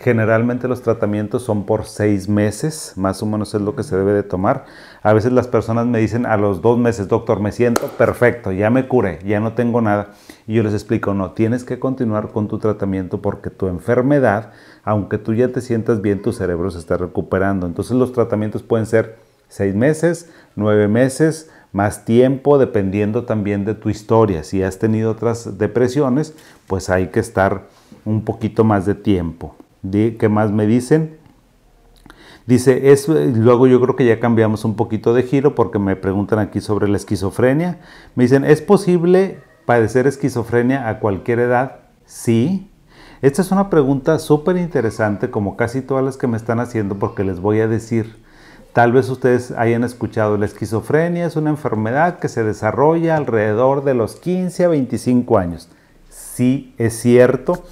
Generalmente 0.03 0.67
los 0.67 0.81
tratamientos 0.81 1.43
son 1.43 1.65
por 1.65 1.85
seis 1.85 2.27
meses, 2.27 2.91
más 2.97 3.23
o 3.23 3.25
menos 3.25 3.53
es 3.53 3.61
lo 3.61 3.73
que 3.73 3.83
se 3.83 3.95
debe 3.95 4.11
de 4.11 4.23
tomar. 4.23 4.65
A 5.01 5.13
veces 5.13 5.31
las 5.31 5.47
personas 5.47 5.87
me 5.87 5.99
dicen 5.99 6.25
a 6.25 6.35
los 6.35 6.61
dos 6.61 6.77
meses, 6.77 7.07
doctor, 7.07 7.39
me 7.39 7.53
siento 7.53 7.87
perfecto, 7.87 8.51
ya 8.51 8.69
me 8.69 8.85
curé, 8.89 9.19
ya 9.25 9.39
no 9.39 9.53
tengo 9.53 9.79
nada. 9.79 10.09
Y 10.45 10.55
yo 10.55 10.63
les 10.63 10.73
explico, 10.73 11.13
no, 11.13 11.31
tienes 11.31 11.63
que 11.63 11.79
continuar 11.79 12.33
con 12.33 12.49
tu 12.49 12.59
tratamiento 12.59 13.21
porque 13.21 13.49
tu 13.49 13.67
enfermedad, 13.67 14.51
aunque 14.83 15.17
tú 15.17 15.35
ya 15.35 15.47
te 15.47 15.61
sientas 15.61 16.01
bien, 16.01 16.21
tu 16.21 16.33
cerebro 16.33 16.69
se 16.69 16.79
está 16.79 16.97
recuperando. 16.97 17.65
Entonces 17.65 17.95
los 17.95 18.11
tratamientos 18.11 18.61
pueden 18.61 18.87
ser 18.87 19.15
seis 19.47 19.73
meses, 19.73 20.29
nueve 20.57 20.89
meses, 20.89 21.49
más 21.71 22.03
tiempo, 22.03 22.57
dependiendo 22.57 23.23
también 23.23 23.63
de 23.63 23.73
tu 23.73 23.89
historia. 23.89 24.43
Si 24.43 24.63
has 24.63 24.79
tenido 24.79 25.11
otras 25.11 25.57
depresiones, 25.57 26.35
pues 26.67 26.89
hay 26.89 27.07
que 27.07 27.21
estar 27.21 27.69
un 28.03 28.25
poquito 28.25 28.65
más 28.65 28.85
de 28.85 28.95
tiempo. 28.95 29.55
¿Qué 29.91 30.29
más 30.29 30.51
me 30.51 30.65
dicen? 30.65 31.17
Dice, 32.45 32.91
es, 32.91 33.07
luego 33.07 33.67
yo 33.67 33.81
creo 33.81 33.95
que 33.95 34.05
ya 34.05 34.19
cambiamos 34.19 34.65
un 34.65 34.75
poquito 34.75 35.13
de 35.13 35.23
giro 35.23 35.55
porque 35.55 35.79
me 35.79 35.95
preguntan 35.95 36.39
aquí 36.39 36.61
sobre 36.61 36.87
la 36.87 36.97
esquizofrenia. 36.97 37.79
Me 38.15 38.23
dicen, 38.23 38.45
¿es 38.45 38.61
posible 38.61 39.39
padecer 39.65 40.07
esquizofrenia 40.07 40.89
a 40.89 40.99
cualquier 40.99 41.39
edad? 41.39 41.79
Sí. 42.05 42.69
Esta 43.21 43.41
es 43.41 43.51
una 43.51 43.69
pregunta 43.69 44.19
súper 44.19 44.57
interesante 44.57 45.29
como 45.29 45.55
casi 45.55 45.81
todas 45.81 46.03
las 46.03 46.17
que 46.17 46.27
me 46.27 46.35
están 46.37 46.59
haciendo 46.59 46.99
porque 46.99 47.23
les 47.23 47.39
voy 47.39 47.61
a 47.61 47.67
decir, 47.67 48.17
tal 48.73 48.91
vez 48.91 49.09
ustedes 49.09 49.51
hayan 49.51 49.85
escuchado, 49.85 50.37
la 50.37 50.45
esquizofrenia 50.45 51.25
es 51.25 51.37
una 51.37 51.49
enfermedad 51.49 52.19
que 52.19 52.27
se 52.27 52.43
desarrolla 52.43 53.15
alrededor 53.15 53.85
de 53.85 53.93
los 53.93 54.17
15 54.17 54.65
a 54.65 54.67
25 54.67 55.37
años. 55.37 55.69
Sí, 56.09 56.73
es 56.77 56.99
cierto 56.99 57.63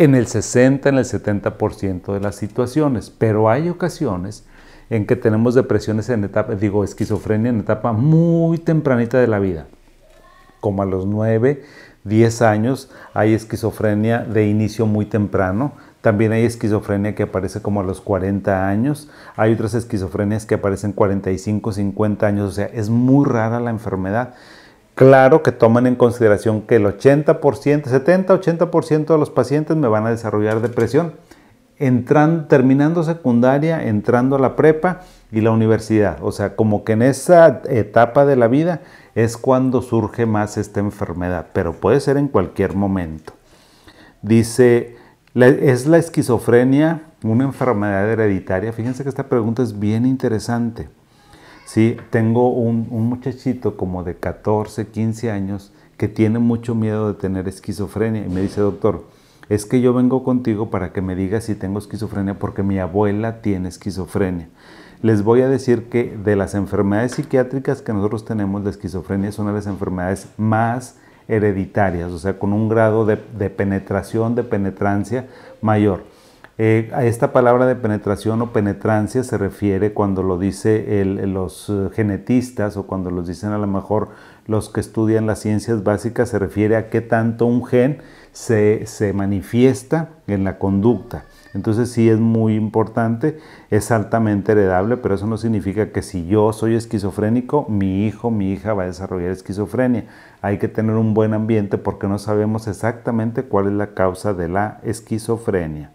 en 0.00 0.14
el 0.14 0.26
60, 0.26 0.88
en 0.88 0.96
el 0.96 1.04
70% 1.04 2.14
de 2.14 2.20
las 2.20 2.34
situaciones, 2.34 3.10
pero 3.10 3.50
hay 3.50 3.68
ocasiones 3.68 4.46
en 4.88 5.04
que 5.04 5.14
tenemos 5.14 5.54
depresiones 5.54 6.08
en 6.08 6.24
etapa, 6.24 6.54
digo, 6.54 6.84
esquizofrenia 6.84 7.50
en 7.50 7.60
etapa 7.60 7.92
muy 7.92 8.56
tempranita 8.56 9.20
de 9.20 9.26
la 9.26 9.38
vida, 9.38 9.66
como 10.60 10.80
a 10.80 10.86
los 10.86 11.04
9, 11.04 11.62
10 12.04 12.40
años 12.40 12.90
hay 13.12 13.34
esquizofrenia 13.34 14.20
de 14.20 14.48
inicio 14.48 14.86
muy 14.86 15.04
temprano, 15.04 15.72
también 16.00 16.32
hay 16.32 16.46
esquizofrenia 16.46 17.14
que 17.14 17.24
aparece 17.24 17.60
como 17.60 17.82
a 17.82 17.84
los 17.84 18.00
40 18.00 18.68
años, 18.70 19.10
hay 19.36 19.52
otras 19.52 19.74
esquizofrenias 19.74 20.46
que 20.46 20.54
aparecen 20.54 20.92
45, 20.92 21.72
50 21.72 22.26
años, 22.26 22.48
o 22.48 22.52
sea, 22.52 22.70
es 22.72 22.88
muy 22.88 23.26
rara 23.26 23.60
la 23.60 23.68
enfermedad. 23.68 24.32
Claro 24.94 25.42
que 25.42 25.52
toman 25.52 25.86
en 25.86 25.96
consideración 25.96 26.62
que 26.62 26.76
el 26.76 26.84
80%, 26.84 27.86
70, 27.86 28.40
80% 28.40 29.06
de 29.06 29.18
los 29.18 29.30
pacientes 29.30 29.76
me 29.76 29.88
van 29.88 30.06
a 30.06 30.10
desarrollar 30.10 30.60
depresión, 30.60 31.14
terminando 32.48 33.02
secundaria, 33.02 33.82
entrando 33.86 34.36
a 34.36 34.38
la 34.38 34.56
prepa 34.56 35.00
y 35.32 35.40
la 35.40 35.52
universidad. 35.52 36.18
O 36.20 36.32
sea, 36.32 36.54
como 36.54 36.84
que 36.84 36.92
en 36.92 37.00
esa 37.00 37.62
etapa 37.68 38.26
de 38.26 38.36
la 38.36 38.48
vida 38.48 38.82
es 39.14 39.38
cuando 39.38 39.80
surge 39.80 40.26
más 40.26 40.58
esta 40.58 40.80
enfermedad, 40.80 41.46
pero 41.54 41.72
puede 41.72 42.00
ser 42.00 42.18
en 42.18 42.28
cualquier 42.28 42.74
momento. 42.74 43.32
Dice, 44.20 44.96
¿es 45.34 45.86
la 45.86 45.96
esquizofrenia 45.96 47.04
una 47.22 47.44
enfermedad 47.44 48.10
hereditaria? 48.10 48.74
Fíjense 48.74 49.02
que 49.02 49.08
esta 49.08 49.28
pregunta 49.28 49.62
es 49.62 49.78
bien 49.78 50.04
interesante. 50.04 50.90
Sí, 51.72 51.96
tengo 52.10 52.50
un, 52.50 52.88
muchachito 52.90 53.76
como 53.76 54.02
de 54.02 54.16
14, 54.16 54.88
15 54.88 55.30
años 55.30 55.72
que 55.96 56.08
tiene 56.08 56.40
mucho 56.40 56.74
miedo 56.74 57.06
de 57.06 57.14
tener 57.14 57.46
esquizofrenia 57.46 58.26
y 58.26 58.28
me 58.28 58.40
dice, 58.40 58.60
doctor, 58.60 59.04
es 59.48 59.66
que 59.66 59.80
yo 59.80 59.94
vengo 59.94 60.24
contigo 60.24 60.68
para 60.68 60.92
que 60.92 61.00
me 61.00 61.14
digas 61.14 61.44
si 61.44 61.54
tengo 61.54 61.78
esquizofrenia 61.78 62.40
porque 62.40 62.64
mi 62.64 62.80
abuela 62.80 63.40
tiene 63.40 63.68
esquizofrenia. 63.68 64.48
Les 65.00 65.22
voy 65.22 65.42
a 65.42 65.48
decir 65.48 65.88
que 65.88 66.16
de 66.16 66.34
las 66.34 66.56
enfermedades 66.56 67.12
psiquiátricas 67.12 67.82
que 67.82 67.92
nosotros 67.92 68.24
tenemos, 68.24 68.64
la 68.64 68.70
esquizofrenia 68.70 69.28
es 69.28 69.38
una 69.38 69.50
de 69.50 69.58
las 69.58 69.68
enfermedades 69.68 70.26
más 70.38 70.98
hereditarias, 71.28 72.10
o 72.10 72.18
sea, 72.18 72.36
con 72.36 72.52
un 72.52 72.68
grado 72.68 73.06
de, 73.06 73.16
de 73.38 73.48
penetración, 73.48 74.34
de 74.34 74.42
penetrancia 74.42 75.28
mayor. 75.62 76.02
Eh, 76.62 76.90
a 76.92 77.06
esta 77.06 77.32
palabra 77.32 77.64
de 77.64 77.74
penetración 77.74 78.42
o 78.42 78.52
penetrancia 78.52 79.24
se 79.24 79.38
refiere 79.38 79.94
cuando 79.94 80.22
lo 80.22 80.38
dicen 80.38 81.32
los 81.32 81.70
eh, 81.70 81.88
genetistas 81.94 82.76
o 82.76 82.86
cuando 82.86 83.10
los 83.10 83.26
dicen 83.26 83.52
a 83.52 83.56
lo 83.56 83.66
mejor 83.66 84.10
los 84.46 84.68
que 84.68 84.80
estudian 84.80 85.26
las 85.26 85.38
ciencias 85.38 85.82
básicas, 85.84 86.28
se 86.28 86.38
refiere 86.38 86.76
a 86.76 86.90
qué 86.90 87.00
tanto 87.00 87.46
un 87.46 87.64
gen 87.64 88.02
se, 88.32 88.84
se 88.84 89.14
manifiesta 89.14 90.10
en 90.26 90.44
la 90.44 90.58
conducta. 90.58 91.24
Entonces 91.54 91.92
sí 91.92 92.10
es 92.10 92.20
muy 92.20 92.56
importante, 92.56 93.38
es 93.70 93.90
altamente 93.90 94.52
heredable, 94.52 94.98
pero 94.98 95.14
eso 95.14 95.26
no 95.26 95.38
significa 95.38 95.92
que 95.92 96.02
si 96.02 96.26
yo 96.26 96.52
soy 96.52 96.74
esquizofrénico, 96.74 97.64
mi 97.70 98.06
hijo, 98.06 98.30
mi 98.30 98.52
hija 98.52 98.74
va 98.74 98.82
a 98.82 98.86
desarrollar 98.86 99.30
esquizofrenia. 99.30 100.04
Hay 100.42 100.58
que 100.58 100.68
tener 100.68 100.96
un 100.96 101.14
buen 101.14 101.32
ambiente 101.32 101.78
porque 101.78 102.06
no 102.06 102.18
sabemos 102.18 102.68
exactamente 102.68 103.44
cuál 103.44 103.68
es 103.68 103.72
la 103.72 103.94
causa 103.94 104.34
de 104.34 104.48
la 104.48 104.78
esquizofrenia. 104.84 105.92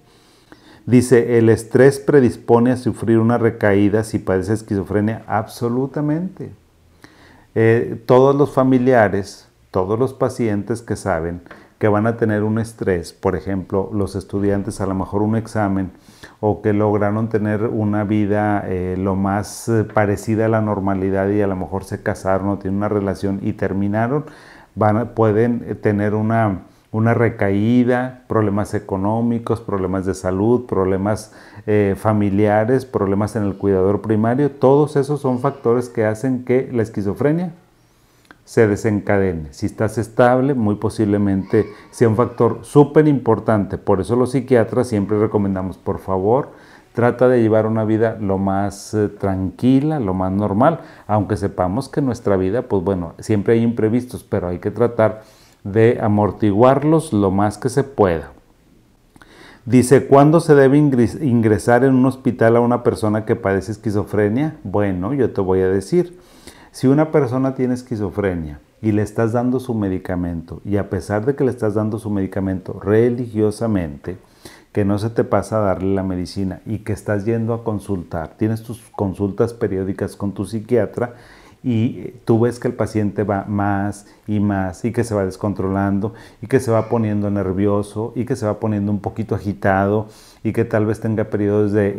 Dice, 0.86 1.40
¿el 1.40 1.50
estrés 1.50 2.00
predispone 2.00 2.72
a 2.72 2.78
sufrir 2.78 3.18
una 3.18 3.40
recaída 3.40 4.04
si 4.04 4.20
padece 4.20 4.54
esquizofrenia? 4.54 5.24
Absolutamente. 5.26 6.52
Eh, 7.56 8.04
todos 8.06 8.36
los 8.36 8.54
familiares, 8.54 9.48
todos 9.72 9.98
los 9.98 10.14
pacientes 10.14 10.84
que 10.84 10.96
saben 10.96 11.42
que 11.80 11.88
van 11.88 12.08
a 12.08 12.16
tener 12.18 12.44
un 12.44 12.60
estrés, 12.60 13.12
por 13.14 13.36
ejemplo, 13.36 13.90
los 13.94 14.16
estudiantes 14.16 14.80
a 14.80 14.86
lo 14.86 14.96
mejor 14.96 15.22
un 15.22 15.36
examen 15.36 15.92
o 16.40 16.62
que 16.62 16.72
lograron 16.72 17.30
tener 17.30 17.64
una 17.64 18.04
vida 18.04 18.64
eh, 18.66 18.96
lo 18.98 19.16
más 19.16 19.68
eh, 19.68 19.84
parecida 19.84 20.46
a 20.46 20.50
la 20.50 20.62
normalidad 20.62 21.30
y 21.30 21.42
a 21.42 21.48
lo 21.48 21.56
mejor 21.56 21.84
se 21.84 22.02
casaron 22.02 22.50
o 22.50 22.60
tienen 22.60 22.78
una 22.78 22.90
relación 22.90 23.40
y 23.42 23.54
terminaron, 23.54 24.26
van 24.76 25.10
pueden 25.16 25.78
tener 25.82 26.14
una 26.14 26.62
una 26.96 27.14
recaída, 27.14 28.22
problemas 28.30 28.74
económicos, 28.74 29.60
problemas 29.60 30.06
de 30.06 30.14
salud, 30.14 30.66
problemas 30.66 31.34
eh, 31.68 31.94
familiares, 31.98 32.86
problemas 32.86 33.36
en 33.36 33.44
el 33.44 33.56
cuidador 33.58 34.00
primario, 34.02 34.50
todos 34.50 34.96
esos 34.96 35.20
son 35.20 35.40
factores 35.40 35.90
que 35.90 36.06
hacen 36.06 36.46
que 36.46 36.70
la 36.72 36.84
esquizofrenia 36.84 37.52
se 38.46 38.70
desencadene. 38.70 39.52
Si 39.52 39.66
estás 39.66 39.98
estable, 39.98 40.54
muy 40.54 40.76
posiblemente 40.76 41.66
sea 41.92 42.08
un 42.08 42.16
factor 42.16 42.60
súper 42.62 43.10
importante. 43.10 43.78
Por 43.78 44.00
eso 44.00 44.16
los 44.16 44.32
psiquiatras 44.32 44.88
siempre 44.88 45.20
recomendamos, 45.20 45.78
por 45.78 46.00
favor, 46.00 46.52
trata 46.94 47.28
de 47.28 47.42
llevar 47.42 47.66
una 47.66 47.84
vida 47.84 48.18
lo 48.22 48.38
más 48.38 48.94
eh, 48.94 49.10
tranquila, 49.10 50.00
lo 50.00 50.14
más 50.14 50.32
normal, 50.32 50.80
aunque 51.08 51.36
sepamos 51.36 51.90
que 51.90 52.02
nuestra 52.02 52.38
vida, 52.38 52.62
pues 52.62 52.86
bueno, 52.86 53.16
siempre 53.20 53.56
hay 53.56 53.64
imprevistos, 53.64 54.24
pero 54.24 54.48
hay 54.48 54.60
que 54.60 54.72
tratar 54.72 55.24
de 55.66 55.98
amortiguarlos 56.00 57.12
lo 57.12 57.32
más 57.32 57.58
que 57.58 57.70
se 57.70 57.84
pueda. 57.84 58.32
Dice, 59.66 60.06
¿cuándo 60.06 60.40
se 60.40 60.54
debe 60.54 60.78
ingresar 60.78 61.84
en 61.84 61.96
un 61.96 62.06
hospital 62.06 62.56
a 62.56 62.62
una 62.62 62.84
persona 62.84 63.26
que 63.26 63.36
padece 63.36 63.72
esquizofrenia? 63.72 64.58
Bueno, 64.64 65.14
yo 65.16 65.34
te 65.34 65.42
voy 65.42 65.62
a 65.62 65.68
decir, 65.68 66.20
si 66.72 66.86
una 66.86 67.12
persona 67.12 67.56
tiene 67.56 67.74
esquizofrenia 67.74 68.60
y 68.80 68.92
le 68.92 69.02
estás 69.02 69.34
dando 69.34 69.60
su 69.60 69.74
medicamento, 69.74 70.62
y 70.64 70.78
a 70.78 70.92
pesar 70.92 71.26
de 71.26 71.36
que 71.36 71.44
le 71.44 71.50
estás 71.50 71.74
dando 71.74 71.98
su 71.98 72.12
medicamento 72.12 72.80
religiosamente, 72.80 74.18
que 74.72 74.86
no 74.86 75.00
se 75.00 75.10
te 75.10 75.24
pasa 75.24 75.58
a 75.58 75.62
darle 75.62 75.96
la 75.96 76.04
medicina 76.04 76.62
y 76.68 76.80
que 76.80 76.94
estás 76.94 77.26
yendo 77.26 77.56
a 77.56 77.64
consultar, 77.64 78.36
tienes 78.38 78.62
tus 78.62 78.82
consultas 78.92 79.54
periódicas 79.54 80.16
con 80.16 80.34
tu 80.34 80.46
psiquiatra 80.46 81.16
y 81.68 82.14
tú 82.26 82.40
ves 82.40 82.60
que 82.60 82.68
el 82.68 82.76
paciente 82.76 83.24
va 83.24 83.46
más 83.48 84.06
y 84.28 84.40
más 84.40 84.86
y 84.86 84.92
que 84.92 85.04
se 85.04 85.16
va 85.16 85.26
descontrolando 85.26 86.14
y 86.40 86.46
que 86.46 86.60
se 86.60 86.70
va 86.70 86.90
poniendo 86.90 87.32
nervioso 87.32 88.14
y 88.16 88.26
que 88.26 88.36
se 88.36 88.46
va 88.46 88.60
poniendo 88.60 88.92
un 88.92 89.00
poquito 89.00 89.34
agitado 89.34 90.06
y 90.44 90.54
que 90.54 90.64
tal 90.64 90.86
vez 90.86 91.00
tenga 91.00 91.24
periodos 91.24 91.72
de, 91.72 91.94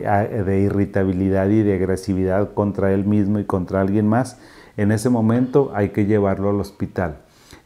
de 0.47 0.61
irritabilidad 0.61 1.49
y 1.49 1.65
de 1.65 1.75
agresividad 1.75 2.55
contra 2.55 2.93
él 2.93 3.07
mismo 3.07 3.41
y 3.41 3.45
contra 3.45 3.81
alguien 3.81 4.07
más, 4.07 4.39
en 4.77 4.93
ese 4.93 5.11
momento 5.11 5.73
hay 5.75 5.89
que 5.89 6.07
llevarlo 6.07 6.51
al 6.51 6.61
hospital. 6.61 7.17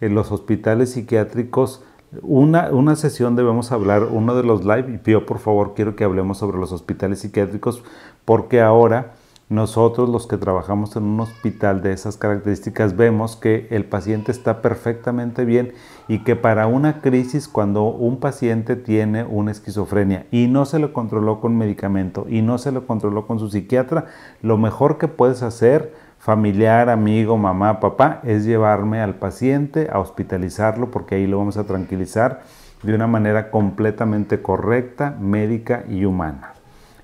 En 0.00 0.14
los 0.14 0.32
hospitales 0.32 0.92
psiquiátricos, 0.92 1.84
una, 2.22 2.70
una, 2.70 2.96
sesión 2.96 3.36
debemos 3.36 3.72
hablar, 3.72 4.04
uno 4.04 4.34
de 4.34 4.42
los 4.42 4.64
live, 4.64 5.00
y 5.04 5.10
yo 5.10 5.26
por 5.26 5.38
favor 5.38 5.74
quiero 5.76 5.96
que 5.96 6.04
hablemos 6.04 6.38
sobre 6.38 6.56
los 6.56 6.72
hospitales 6.72 7.18
psiquiátricos, 7.18 7.84
porque 8.24 8.62
ahora 8.62 9.12
nosotros 9.50 10.08
los 10.08 10.28
que 10.28 10.36
trabajamos 10.36 10.94
en 10.94 11.02
un 11.02 11.18
hospital 11.18 11.82
de 11.82 11.92
esas 11.92 12.16
características 12.16 12.96
vemos 12.96 13.34
que 13.34 13.66
el 13.70 13.84
paciente 13.84 14.30
está 14.30 14.62
perfectamente 14.62 15.44
bien 15.44 15.72
y 16.06 16.20
que 16.20 16.36
para 16.36 16.68
una 16.68 17.00
crisis 17.00 17.48
cuando 17.48 17.82
un 17.82 18.20
paciente 18.20 18.76
tiene 18.76 19.24
una 19.24 19.50
esquizofrenia 19.50 20.24
y 20.30 20.46
no 20.46 20.66
se 20.66 20.78
lo 20.78 20.92
controló 20.92 21.40
con 21.40 21.58
medicamento 21.58 22.26
y 22.28 22.42
no 22.42 22.58
se 22.58 22.70
lo 22.70 22.86
controló 22.86 23.26
con 23.26 23.40
su 23.40 23.50
psiquiatra, 23.50 24.06
lo 24.40 24.56
mejor 24.56 24.98
que 24.98 25.08
puedes 25.08 25.42
hacer 25.42 25.92
familiar, 26.20 26.88
amigo, 26.88 27.36
mamá, 27.36 27.80
papá, 27.80 28.20
es 28.22 28.44
llevarme 28.44 29.00
al 29.00 29.16
paciente 29.16 29.88
a 29.92 29.98
hospitalizarlo 29.98 30.92
porque 30.92 31.16
ahí 31.16 31.26
lo 31.26 31.38
vamos 31.38 31.56
a 31.56 31.64
tranquilizar 31.64 32.42
de 32.84 32.94
una 32.94 33.08
manera 33.08 33.50
completamente 33.50 34.42
correcta, 34.42 35.16
médica 35.18 35.82
y 35.88 36.04
humana. 36.04 36.52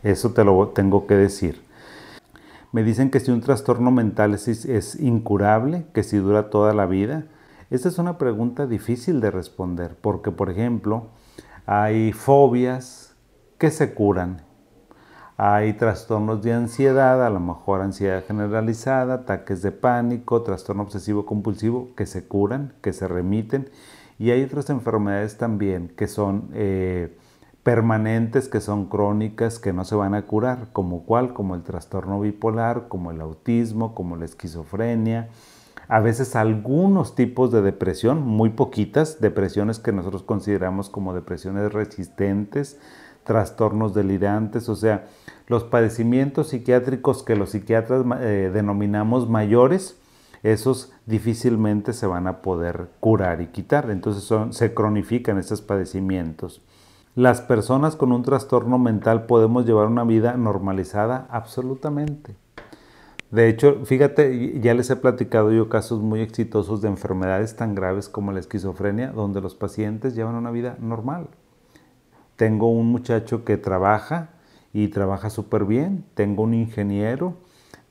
Eso 0.05 0.31
te 0.31 0.45
lo 0.45 0.69
tengo 0.69 1.09
que 1.09 1.15
decir. 1.15 1.65
Me 2.76 2.85
dicen 2.85 3.11
que 3.11 3.21
si 3.21 3.30
un 3.30 3.40
trastorno 3.40 3.90
mental 3.90 4.35
es, 4.35 5.00
incurable, 5.00 5.87
que 5.95 6.02
si 6.02 6.18
dura 6.18 6.50
toda 6.50 6.75
la 6.75 6.85
vida. 6.85 7.25
Esta 7.71 7.88
es 7.88 7.97
una 7.97 8.18
pregunta 8.18 8.66
difícil 8.66 9.23
de 9.23 9.30
responder 9.30 9.97
porque, 9.99 10.30
por 10.30 10.50
ejemplo, 10.50 11.06
hay 11.64 12.12
fobias 12.12 13.16
que 13.56 13.71
se 13.71 13.95
curan. 13.95 14.42
Hay 15.38 15.73
trastornos 15.73 16.42
de 16.42 16.52
ansiedad, 16.52 17.25
a 17.25 17.30
lo 17.30 17.40
mejor 17.40 17.80
ansiedad 17.80 18.23
generalizada, 18.26 19.14
ataques 19.14 19.62
de 19.62 19.73
pánico, 19.73 20.42
trastorno 20.42 20.83
obsesivo 20.83 21.25
compulsivo 21.25 21.95
que 21.97 22.04
se 22.04 22.28
curan, 22.28 22.75
que 22.83 22.92
se 22.92 23.09
remiten. 23.09 23.71
Y 24.18 24.33
hay 24.33 24.42
otras 24.42 24.68
enfermedades 24.68 25.38
también 25.38 25.88
que 25.97 26.09
son 26.09 26.50
eh, 26.52 27.16
permanentes 27.66 28.49
que 28.49 28.61
son 28.61 28.87
crónicas 28.87 29.58
que 29.58 29.73
no 29.73 29.85
se 29.85 29.96
van 29.96 30.14
a 30.14 30.23
curar, 30.23 30.68
como 30.73 31.02
cuál, 31.02 31.35
como 31.35 31.56
el 31.56 31.64
trastorno 31.64 32.20
bipolar, 32.20 32.87
como 32.87 33.11
el 33.11 33.20
autismo, 33.20 33.92
como 33.92 34.16
la 34.16 34.25
esquizofrenia, 34.25 35.30
a 35.88 35.99
veces 35.99 36.37
algunos 36.37 37.16
tipos 37.16 37.50
de 37.50 37.62
depresión, 37.62 38.23
muy 38.23 38.50
poquitas, 38.50 39.20
depresiones 39.20 39.80
que 39.80 39.90
nosotros 39.90 40.23
consideramos 40.23 40.88
como 40.88 41.12
depresiones 41.12 41.73
resistentes, 41.73 42.78
trastornos 43.25 43.94
delirantes, 43.94 44.68
o 44.68 44.76
sea, 44.76 45.06
los 45.49 45.64
padecimientos 45.64 46.50
psiquiátricos 46.50 47.25
que 47.25 47.35
los 47.35 47.50
psiquiatras 47.50 48.04
eh, 48.20 48.49
denominamos 48.54 49.28
mayores, 49.28 49.99
esos 50.44 50.92
difícilmente 51.04 51.94
se 51.94 52.06
van 52.06 52.28
a 52.28 52.42
poder 52.42 52.90
curar 53.00 53.40
y 53.40 53.49
quitar, 53.49 53.90
entonces 53.90 54.23
son, 54.23 54.52
se 54.52 54.73
cronifican 54.73 55.37
estos 55.37 55.62
padecimientos. 55.62 56.62
¿Las 57.16 57.40
personas 57.40 57.96
con 57.96 58.12
un 58.12 58.23
trastorno 58.23 58.76
mental 58.76 59.25
podemos 59.25 59.64
llevar 59.64 59.87
una 59.87 60.04
vida 60.04 60.37
normalizada? 60.37 61.26
Absolutamente. 61.30 62.37
De 63.30 63.49
hecho, 63.49 63.87
fíjate, 63.87 64.61
ya 64.61 64.75
les 64.75 64.90
he 64.90 64.96
platicado 64.96 65.50
yo 65.50 65.70
casos 65.70 66.02
muy 66.02 66.20
exitosos 66.20 66.82
de 66.82 66.88
enfermedades 66.88 67.56
tan 67.56 67.75
graves 67.75 68.11
como 68.11 68.32
la 68.32 68.40
esquizofrenia, 68.40 69.12
donde 69.12 69.40
los 69.40 69.54
pacientes 69.54 70.14
llevan 70.14 70.35
una 70.35 70.50
vida 70.50 70.76
normal. 70.78 71.28
Tengo 72.37 72.70
un 72.70 72.92
muchacho 72.92 73.46
que 73.46 73.56
trabaja 73.56 74.28
y 74.75 74.88
trabaja 74.88 75.30
súper 75.30 75.64
bien, 75.64 76.04
tengo 76.12 76.42
un 76.42 76.52
ingeniero, 76.52 77.38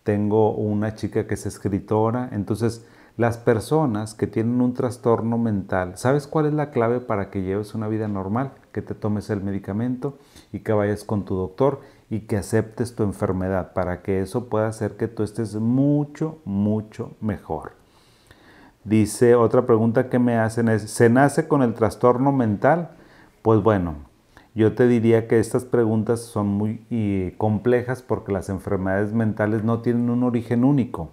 tengo 0.03 0.53
una 0.53 0.94
chica 0.94 1.25
que 1.25 1.34
es 1.34 1.48
escritora, 1.48 2.29
entonces 2.32 2.86
las 3.17 3.38
personas 3.38 4.13
que 4.13 4.27
tienen 4.27 4.60
un 4.60 4.74
trastorno 4.74 5.38
mental, 5.38 5.98
¿sabes 5.98 6.27
cuál 6.27 6.48
es 6.48 6.53
la 6.53 6.72
clave 6.72 7.00
para 7.00 7.29
que 7.29 7.43
lleves 7.43 7.74
una 7.74 7.88
vida 7.88 8.10
normal? 8.10 8.51
Que 8.74 8.81
te 8.81 8.93
tomes 8.93 9.29
el 9.29 9.41
medicamento 9.41 10.17
y 10.51 10.60
que 10.60 10.74
vayas 10.74 11.05
con 11.05 11.24
tu 11.24 11.36
doctor 11.36 11.79
y 12.10 12.22
que 12.22 12.36
aceptes 12.36 12.93
tu 12.93 13.03
enfermedad 13.03 13.72
para 13.72 14.01
que 14.01 14.19
eso 14.19 14.50
pueda 14.50 14.67
hacer 14.67 14.98
que 14.98 15.07
tú 15.07 15.24
estés 15.24 15.55
mucho, 15.55 16.39
mucho 16.43 17.13
mejor. 17.22 17.72
Dice 18.84 19.36
otra 19.36 19.65
pregunta 19.65 20.10
que 20.10 20.19
me 20.19 20.38
hacen 20.38 20.67
es, 20.67 20.91
¿se 20.91 21.10
nace 21.10 21.48
con 21.48 21.63
el 21.63 21.74
trastorno 21.74 22.34
mental? 22.34 22.98
Pues 23.41 23.63
bueno, 23.63 23.95
yo 24.53 24.75
te 24.75 24.88
diría 24.88 25.27
que 25.29 25.39
estas 25.39 25.63
preguntas 25.63 26.19
son 26.19 26.48
muy 26.48 27.34
complejas 27.38 28.01
porque 28.01 28.34
las 28.34 28.50
enfermedades 28.50 29.13
mentales 29.13 29.63
no 29.63 29.79
tienen 29.79 30.10
un 30.10 30.24
origen 30.24 30.65
único 30.65 31.12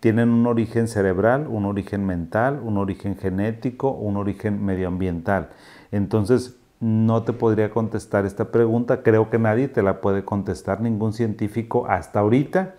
tienen 0.00 0.30
un 0.30 0.46
origen 0.46 0.88
cerebral, 0.88 1.46
un 1.48 1.64
origen 1.64 2.06
mental, 2.06 2.60
un 2.62 2.78
origen 2.78 3.16
genético, 3.16 3.90
un 3.90 4.16
origen 4.16 4.64
medioambiental. 4.64 5.50
Entonces, 5.90 6.56
no 6.80 7.24
te 7.24 7.32
podría 7.32 7.70
contestar 7.70 8.24
esta 8.24 8.52
pregunta, 8.52 9.02
creo 9.02 9.30
que 9.30 9.38
nadie 9.38 9.68
te 9.68 9.82
la 9.82 10.00
puede 10.00 10.24
contestar, 10.24 10.80
ningún 10.80 11.12
científico 11.12 11.86
hasta 11.88 12.20
ahorita, 12.20 12.74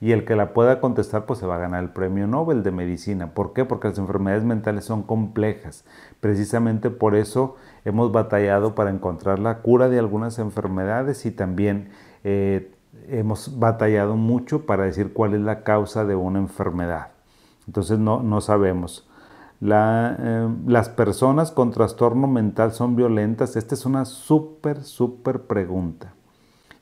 y 0.00 0.12
el 0.12 0.24
que 0.24 0.36
la 0.36 0.52
pueda 0.52 0.80
contestar 0.80 1.24
pues 1.24 1.38
se 1.38 1.46
va 1.46 1.54
a 1.56 1.60
ganar 1.60 1.82
el 1.82 1.90
premio 1.90 2.26
Nobel 2.26 2.62
de 2.62 2.72
medicina. 2.72 3.32
¿Por 3.32 3.52
qué? 3.52 3.64
Porque 3.64 3.88
las 3.88 3.98
enfermedades 3.98 4.44
mentales 4.44 4.84
son 4.84 5.02
complejas. 5.02 5.84
Precisamente 6.20 6.90
por 6.90 7.14
eso 7.14 7.56
hemos 7.84 8.12
batallado 8.12 8.74
para 8.74 8.90
encontrar 8.90 9.38
la 9.38 9.58
cura 9.62 9.88
de 9.88 9.98
algunas 9.98 10.38
enfermedades 10.38 11.24
y 11.24 11.30
también 11.30 11.88
eh, 12.22 12.72
hemos 13.08 13.58
batallado 13.58 14.16
mucho 14.16 14.66
para 14.66 14.84
decir 14.84 15.12
cuál 15.12 15.34
es 15.34 15.40
la 15.40 15.62
causa 15.62 16.04
de 16.04 16.14
una 16.14 16.38
enfermedad. 16.38 17.08
Entonces 17.66 17.98
no, 17.98 18.22
no 18.22 18.40
sabemos. 18.40 19.08
Eh, 19.60 20.48
las 20.66 20.88
personas 20.88 21.50
con 21.50 21.70
trastorno 21.70 22.26
mental 22.26 22.72
son 22.72 22.96
violentas. 22.96 23.56
Esta 23.56 23.74
es 23.74 23.86
una 23.86 24.04
súper, 24.04 24.82
súper 24.82 25.42
pregunta. 25.42 26.12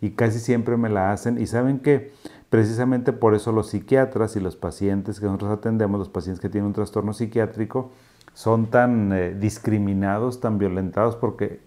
Y 0.01 0.11
casi 0.11 0.39
siempre 0.41 0.77
me 0.77 0.89
la 0.89 1.13
hacen. 1.13 1.41
Y 1.41 1.47
saben 1.47 1.79
que 1.79 2.13
precisamente 2.51 3.13
por 3.13 3.35
eso 3.35 3.53
los 3.53 3.69
psiquiatras 3.69 4.37
y 4.37 4.41
los 4.41 4.57
pacientes 4.57 5.21
que 5.21 5.27
nosotros 5.27 5.53
atendemos, 5.53 5.99
los 5.99 6.09
pacientes 6.09 6.41
que 6.41 6.49
tienen 6.49 6.67
un 6.69 6.75
trastorno 6.75 7.13
psiquiátrico, 7.13 7.91
son 8.35 8.67
tan 8.67 9.13
eh, 9.13 9.35
discriminados, 9.35 10.41
tan 10.41 10.59
violentados, 10.59 11.17
porque 11.17 11.61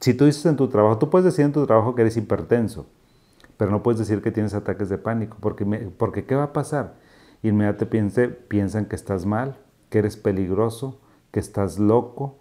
si 0.00 0.14
tú 0.14 0.24
dices 0.24 0.44
en 0.46 0.56
tu 0.56 0.68
trabajo, 0.68 0.98
tú 0.98 1.10
puedes 1.10 1.24
decir 1.24 1.44
en 1.44 1.52
tu 1.52 1.64
trabajo 1.66 1.94
que 1.94 2.02
eres 2.02 2.16
hipertenso, 2.16 2.86
pero 3.62 3.70
no 3.70 3.84
puedes 3.84 4.00
decir 4.00 4.22
que 4.22 4.32
tienes 4.32 4.54
ataques 4.54 4.88
de 4.88 4.98
pánico, 4.98 5.36
porque, 5.38 5.64
porque 5.96 6.24
¿qué 6.24 6.34
va 6.34 6.42
a 6.42 6.52
pasar? 6.52 6.94
Inmediatamente 7.44 8.26
piensan 8.26 8.86
que 8.86 8.96
estás 8.96 9.24
mal, 9.24 9.56
que 9.88 10.00
eres 10.00 10.16
peligroso, 10.16 10.98
que 11.30 11.38
estás 11.38 11.78
loco, 11.78 12.40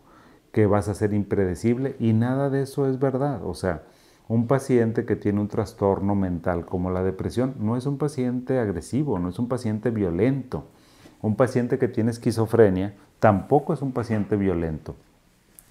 que 0.51 0.65
vas 0.65 0.87
a 0.87 0.95
ser 0.95 1.13
impredecible 1.13 1.95
y 1.99 2.13
nada 2.13 2.49
de 2.49 2.63
eso 2.63 2.87
es 2.87 2.97
verdad. 2.97 3.45
O 3.45 3.53
sea, 3.53 3.83
un 4.29 4.47
paciente 4.47 5.05
que 5.05 5.15
tiene 5.15 5.39
un 5.39 5.47
trastorno 5.47 6.15
mental 6.15 6.65
como 6.65 6.89
la 6.89 7.03
depresión 7.03 7.53
no 7.59 7.77
es 7.77 7.85
un 7.85 7.99
paciente 7.99 8.57
agresivo, 8.57 9.19
no 9.19 9.29
es 9.29 9.37
un 9.37 9.47
paciente 9.47 9.91
violento. 9.91 10.69
Un 11.21 11.35
paciente 11.35 11.77
que 11.77 11.87
tiene 11.87 12.09
esquizofrenia 12.09 12.95
tampoco 13.19 13.75
es 13.75 13.83
un 13.83 13.91
paciente 13.91 14.37
violento. 14.37 14.95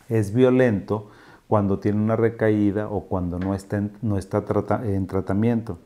Es 0.08 0.32
violento 0.32 1.10
cuando 1.50 1.80
tiene 1.80 2.00
una 2.00 2.14
recaída 2.14 2.88
o 2.88 3.06
cuando 3.06 3.40
no 3.40 3.56
está 3.56 3.78
en, 3.78 3.90
no 4.02 4.18
está 4.18 4.44
en 4.84 5.08
tratamiento. 5.08 5.78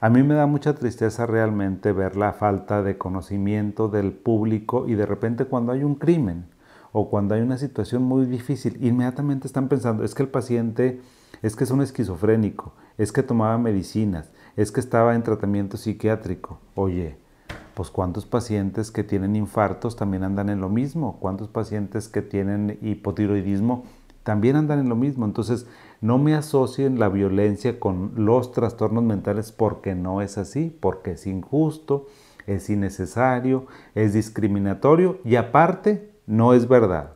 A 0.00 0.08
mí 0.08 0.22
me 0.22 0.32
da 0.32 0.46
mucha 0.46 0.74
tristeza 0.74 1.26
realmente 1.26 1.92
ver 1.92 2.16
la 2.16 2.32
falta 2.32 2.82
de 2.82 2.96
conocimiento 2.96 3.88
del 3.90 4.12
público 4.12 4.88
y 4.88 4.94
de 4.94 5.04
repente 5.04 5.44
cuando 5.44 5.72
hay 5.72 5.84
un 5.84 5.96
crimen 5.96 6.46
o 6.92 7.10
cuando 7.10 7.34
hay 7.34 7.42
una 7.42 7.58
situación 7.58 8.04
muy 8.04 8.24
difícil, 8.24 8.82
inmediatamente 8.82 9.46
están 9.46 9.68
pensando, 9.68 10.02
es 10.02 10.14
que 10.14 10.22
el 10.22 10.30
paciente 10.30 11.02
es 11.42 11.56
que 11.56 11.64
es 11.64 11.70
un 11.70 11.82
esquizofrénico, 11.82 12.72
es 12.96 13.12
que 13.12 13.22
tomaba 13.22 13.58
medicinas, 13.58 14.30
es 14.56 14.72
que 14.72 14.80
estaba 14.80 15.14
en 15.14 15.22
tratamiento 15.22 15.76
psiquiátrico. 15.76 16.58
Oye, 16.74 17.18
pues 17.74 17.90
cuántos 17.90 18.24
pacientes 18.24 18.90
que 18.90 19.04
tienen 19.04 19.36
infartos 19.36 19.94
también 19.94 20.24
andan 20.24 20.48
en 20.48 20.62
lo 20.62 20.70
mismo, 20.70 21.18
cuántos 21.20 21.48
pacientes 21.48 22.08
que 22.08 22.22
tienen 22.22 22.78
hipotiroidismo 22.80 23.84
también 24.26 24.56
andan 24.56 24.80
en 24.80 24.88
lo 24.88 24.96
mismo. 24.96 25.24
Entonces, 25.24 25.68
no 26.00 26.18
me 26.18 26.34
asocien 26.34 26.98
la 26.98 27.08
violencia 27.08 27.78
con 27.78 28.10
los 28.16 28.50
trastornos 28.50 29.04
mentales 29.04 29.52
porque 29.52 29.94
no 29.94 30.20
es 30.20 30.36
así, 30.36 30.76
porque 30.80 31.12
es 31.12 31.28
injusto, 31.28 32.06
es 32.48 32.68
innecesario, 32.68 33.66
es 33.94 34.14
discriminatorio 34.14 35.20
y 35.24 35.36
aparte 35.36 36.10
no 36.26 36.54
es 36.54 36.66
verdad. 36.66 37.12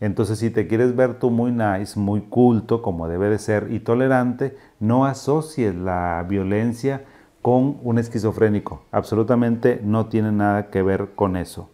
Entonces, 0.00 0.40
si 0.40 0.50
te 0.50 0.66
quieres 0.66 0.96
ver 0.96 1.20
tú 1.20 1.30
muy 1.30 1.52
nice, 1.52 1.96
muy 2.00 2.22
culto, 2.22 2.82
como 2.82 3.06
debe 3.06 3.30
de 3.30 3.38
ser, 3.38 3.68
y 3.70 3.78
tolerante, 3.78 4.56
no 4.80 5.06
asocies 5.06 5.72
la 5.76 6.26
violencia 6.28 7.04
con 7.42 7.78
un 7.84 7.98
esquizofrénico. 7.98 8.82
Absolutamente 8.90 9.80
no 9.84 10.06
tiene 10.06 10.32
nada 10.32 10.68
que 10.70 10.82
ver 10.82 11.10
con 11.14 11.36
eso. 11.36 11.70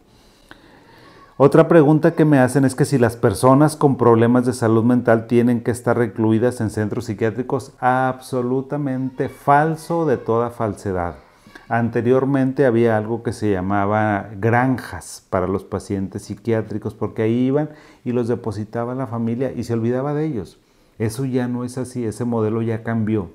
Otra 1.38 1.68
pregunta 1.68 2.14
que 2.14 2.24
me 2.24 2.38
hacen 2.38 2.64
es 2.64 2.74
que 2.74 2.86
si 2.86 2.96
las 2.96 3.18
personas 3.18 3.76
con 3.76 3.98
problemas 3.98 4.46
de 4.46 4.54
salud 4.54 4.84
mental 4.84 5.26
tienen 5.26 5.62
que 5.62 5.70
estar 5.70 5.98
recluidas 5.98 6.62
en 6.62 6.70
centros 6.70 7.04
psiquiátricos, 7.04 7.74
absolutamente 7.78 9.28
falso 9.28 10.06
de 10.06 10.16
toda 10.16 10.48
falsedad. 10.48 11.16
Anteriormente 11.68 12.64
había 12.64 12.96
algo 12.96 13.22
que 13.22 13.34
se 13.34 13.50
llamaba 13.50 14.30
granjas 14.38 15.26
para 15.28 15.46
los 15.46 15.62
pacientes 15.62 16.22
psiquiátricos 16.22 16.94
porque 16.94 17.20
ahí 17.20 17.48
iban 17.48 17.68
y 18.02 18.12
los 18.12 18.28
depositaba 18.28 18.94
la 18.94 19.06
familia 19.06 19.52
y 19.52 19.64
se 19.64 19.74
olvidaba 19.74 20.14
de 20.14 20.24
ellos. 20.24 20.58
Eso 20.98 21.26
ya 21.26 21.48
no 21.48 21.64
es 21.64 21.76
así, 21.76 22.06
ese 22.06 22.24
modelo 22.24 22.62
ya 22.62 22.82
cambió 22.82 23.28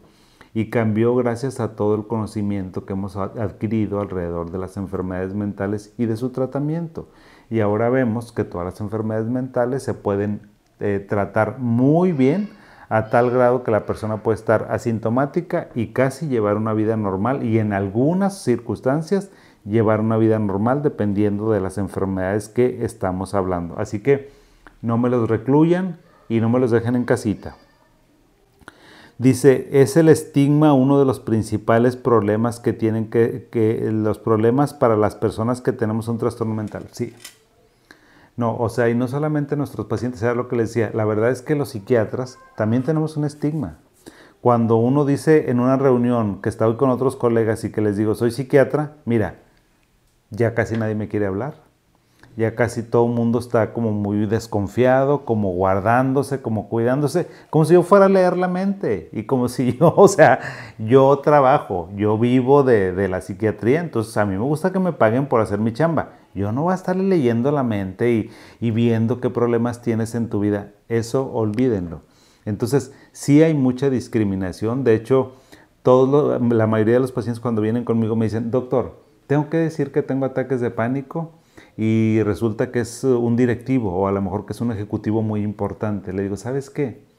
y 0.54 0.70
cambió 0.70 1.16
gracias 1.16 1.60
a 1.60 1.76
todo 1.76 1.96
el 1.96 2.08
conocimiento 2.08 2.86
que 2.86 2.94
hemos 2.94 3.16
adquirido 3.16 4.02
alrededor 4.02 4.52
de 4.52 4.58
las 4.58 4.76
enfermedades 4.76 5.34
mentales 5.34 5.94
y 5.98 6.08
de 6.08 6.18
su 6.18 6.32
tratamiento. 6.32 7.08
Y 7.52 7.60
ahora 7.60 7.90
vemos 7.90 8.32
que 8.32 8.46
todas 8.46 8.66
las 8.66 8.80
enfermedades 8.80 9.28
mentales 9.28 9.84
se 9.84 9.94
pueden 9.94 10.40
eh, 10.80 11.06
tratar 11.08 11.60
muy 11.60 12.14
bien 12.14 12.50
a 12.88 13.10
tal 13.10 13.30
grado 13.30 13.64
que 13.64 13.72
la 13.72 13.86
persona 13.86 14.24
puede 14.24 14.38
estar 14.38 14.68
asintomática 14.72 15.68
y 15.76 15.88
casi 15.88 16.30
llevar 16.30 16.56
una 16.56 16.74
vida 16.74 16.96
normal 16.96 17.44
y 17.44 17.60
en 17.60 17.74
algunas 17.74 18.42
circunstancias 18.42 19.32
llevar 19.66 20.00
una 20.00 20.16
vida 20.16 20.40
normal 20.40 20.82
dependiendo 20.82 21.52
de 21.52 21.60
las 21.60 21.78
enfermedades 21.78 22.48
que 22.48 22.86
estamos 22.86 23.34
hablando. 23.34 23.78
Así 23.78 24.00
que 24.00 24.32
no 24.82 24.98
me 24.98 25.10
los 25.10 25.30
recluyan 25.30 25.98
y 26.30 26.40
no 26.40 26.50
me 26.50 26.60
los 26.60 26.72
dejen 26.72 26.96
en 26.96 27.04
casita. 27.04 27.58
Dice, 29.18 29.68
es 29.72 29.98
el 29.98 30.08
estigma 30.10 30.74
uno 30.74 30.98
de 30.98 31.06
los 31.06 31.20
principales 31.20 31.98
problemas 31.98 32.60
que 32.60 32.74
tienen 32.74 33.10
que, 33.10 33.50
que 33.52 33.90
los 33.92 34.20
problemas 34.20 34.74
para 34.74 34.96
las 34.96 35.16
personas 35.16 35.62
que 35.62 35.74
tenemos 35.74 36.08
un 36.08 36.18
trastorno 36.18 36.56
mental. 36.56 36.86
Sí, 36.92 37.14
no, 38.38 38.56
o 38.58 38.70
sea, 38.70 38.90
y 38.90 38.96
no 38.96 39.08
solamente 39.08 39.56
nuestros 39.56 39.88
pacientes, 39.88 40.22
era 40.24 40.34
lo 40.34 40.48
que 40.48 40.56
les 40.56 40.70
decía, 40.70 40.92
la 40.94 41.06
verdad 41.06 41.32
es 41.32 41.42
que 41.42 41.56
los 41.56 41.70
psiquiatras 41.70 42.40
también 42.56 42.84
tenemos 42.84 43.18
un 43.18 43.26
estigma. 43.26 43.80
Cuando 44.40 44.78
uno 44.78 45.06
dice 45.06 45.52
en 45.52 45.60
una 45.60 45.78
reunión 45.78 46.42
que 46.42 46.50
estoy 46.50 46.76
con 46.76 46.90
otros 46.90 47.16
colegas 47.16 47.64
y 47.64 47.72
que 47.72 47.82
les 47.82 47.98
digo, 47.98 48.16
soy 48.16 48.32
psiquiatra, 48.32 48.94
mira, 49.06 49.36
ya 50.32 50.56
casi 50.56 50.78
nadie 50.78 50.96
me 50.96 51.08
quiere 51.08 51.28
hablar. 51.28 51.56
Ya 52.38 52.56
casi 52.56 52.82
todo 52.82 53.06
el 53.08 53.12
mundo 53.12 53.40
está 53.40 53.74
como 53.74 53.92
muy 53.92 54.26
desconfiado, 54.26 55.26
como 55.26 55.52
guardándose, 55.52 56.42
como 56.42 56.70
cuidándose, 56.70 57.28
como 57.50 57.66
si 57.66 57.74
yo 57.74 57.84
fuera 57.84 58.06
a 58.06 58.10
leer 58.10 58.38
la 58.38 58.48
mente 58.48 59.10
y 59.12 59.24
como 59.24 59.50
si 59.50 59.78
yo, 59.78 59.94
o 59.98 60.08
sea, 60.08 60.40
yo 60.80 61.20
trabajo, 61.20 61.90
yo 61.96 62.18
vivo 62.18 62.64
de, 62.64 62.94
de 62.94 63.10
la 63.10 63.20
psiquiatría, 63.20 63.82
entonces 63.82 64.16
a 64.16 64.26
mí 64.26 64.36
me 64.38 64.44
gusta 64.44 64.72
que 64.72 64.80
me 64.80 64.94
paguen 64.94 65.28
por 65.28 65.42
hacer 65.42 65.60
mi 65.60 65.74
chamba 65.74 66.21
yo 66.34 66.52
no 66.52 66.64
voy 66.64 66.72
a 66.72 66.76
estarle 66.76 67.04
leyendo 67.04 67.52
la 67.52 67.64
mente 67.64 68.30
y, 68.60 68.72
viendo 68.72 69.20
qué 69.20 69.30
problemas 69.30 69.82
tienes 69.82 70.16
en 70.16 70.30
tu 70.30 70.40
vida. 70.40 70.72
Eso 70.88 71.32
olvídenlo. 71.32 72.02
Entonces, 72.46 72.94
sí 73.12 73.44
hay 73.44 73.54
mucha 73.54 73.90
discriminación. 73.90 74.84
De 74.84 74.96
hecho, 74.96 75.34
la 75.84 76.68
mayoría 76.68 76.96
de 76.96 77.00
los 77.00 77.12
pacientes 77.12 77.40
cuando 77.40 77.62
vienen 77.62 77.84
conmigo 77.84 78.16
me 78.16 78.26
dicen, 78.26 78.52
doctor, 78.52 79.04
tengo 79.28 79.50
que 79.50 79.58
decir 79.58 79.92
que 79.92 80.02
tengo 80.02 80.26
ataques 80.26 80.62
de 80.62 80.72
pánico 80.72 81.32
y 81.78 82.22
resulta 82.24 82.72
que 82.72 82.82
es 82.82 83.04
un 83.04 83.36
directivo 83.36 83.94
o 83.94 84.08
a 84.08 84.12
lo 84.12 84.22
mejor 84.22 84.46
que 84.46 84.54
es 84.54 84.62
un 84.62 84.72
ejecutivo 84.72 85.22
muy 85.22 85.42
importante. 85.42 86.14
Le 86.14 86.24
digo, 86.24 86.38
¿sabes 86.38 86.70
qué? 86.70 87.12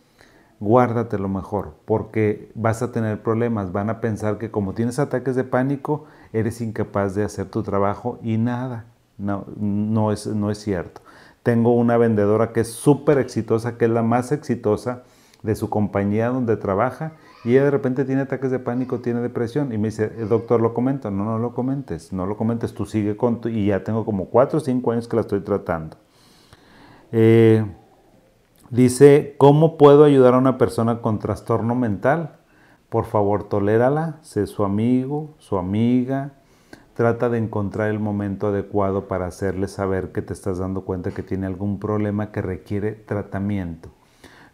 guárdatelo 0.63 1.29
mejor, 1.29 1.75
porque 1.85 2.53
vas 2.55 2.83
a 2.83 2.93
tener 2.93 3.21
problemas. 3.21 3.73
Van 3.73 3.91
a 3.91 4.01
pensar 4.01 4.39
que 4.39 4.53
como 4.53 4.75
tienes 4.75 5.01
ataques 5.01 5.35
de 5.35 5.43
pánico, 5.43 6.05
eres 6.33 6.61
incapaz 6.61 7.17
de 7.17 7.25
hacer 7.25 7.47
tu 7.47 7.65
trabajo 7.65 8.21
y 8.23 8.39
nada. 8.39 8.87
No, 9.23 9.47
no, 9.57 10.13
es, 10.13 10.27
no 10.27 10.51
es 10.51 10.59
cierto. 10.59 11.01
Tengo 11.43 11.75
una 11.75 11.97
vendedora 11.97 12.53
que 12.53 12.61
es 12.61 12.69
súper 12.69 13.19
exitosa, 13.19 13.79
que 13.79 13.85
es 13.85 13.91
la 13.91 14.03
más 14.03 14.33
exitosa 14.33 15.05
de 15.43 15.55
su 15.55 15.71
compañía 15.71 16.29
donde 16.29 16.57
trabaja 16.57 17.13
y 17.45 17.53
ella 17.53 17.65
de 17.65 17.71
repente 17.73 18.05
tiene 18.05 18.23
ataques 18.23 18.51
de 18.51 18.61
pánico, 18.61 19.01
tiene 19.01 19.21
depresión 19.21 19.73
y 19.73 19.79
me 19.79 19.89
dice, 19.89 20.13
el 20.19 20.29
doctor, 20.29 20.61
¿lo 20.61 20.75
comento? 20.75 21.11
No, 21.11 21.25
no 21.25 21.39
lo 21.39 21.55
comentes, 21.55 22.13
no 22.13 22.27
lo 22.27 22.37
comentes, 22.37 22.75
tú 22.75 22.87
sigue 22.87 23.17
con 23.17 23.41
tu... 23.41 23.49
y 23.49 23.67
ya 23.67 23.83
tengo 23.83 24.05
como 24.05 24.27
4 24.27 24.59
o 24.59 24.61
5 24.61 24.93
años 24.93 25.09
que 25.09 25.17
la 25.17 25.23
estoy 25.23 25.41
tratando. 25.41 25.97
Eh, 27.11 27.65
dice, 28.71 29.35
¿cómo 29.39 29.77
puedo 29.77 30.05
ayudar 30.05 30.35
a 30.35 30.39
una 30.39 30.57
persona 30.57 31.01
con 31.01 31.19
trastorno 31.19 31.75
mental? 31.75 32.37
Por 32.89 33.07
favor, 33.07 33.49
tolérala, 33.49 34.19
sé 34.23 34.47
su 34.47 34.65
amigo, 34.65 35.35
su 35.39 35.59
amiga, 35.59 36.35
trata 36.95 37.29
de 37.29 37.39
encontrar 37.39 37.91
el 37.91 37.99
momento 37.99 38.49
adecuado 38.49 39.09
para 39.09 39.27
hacerle 39.27 39.69
saber 39.69 40.13
que 40.13 40.23
te 40.23 40.33
estás 40.33 40.59
dando 40.59 40.83
cuenta 40.83 41.11
que 41.11 41.23
tiene 41.23 41.47
algún 41.47 41.79
problema 41.79 42.33
que 42.33 42.43
requiere 42.43 42.93
tratamiento. 42.93 43.91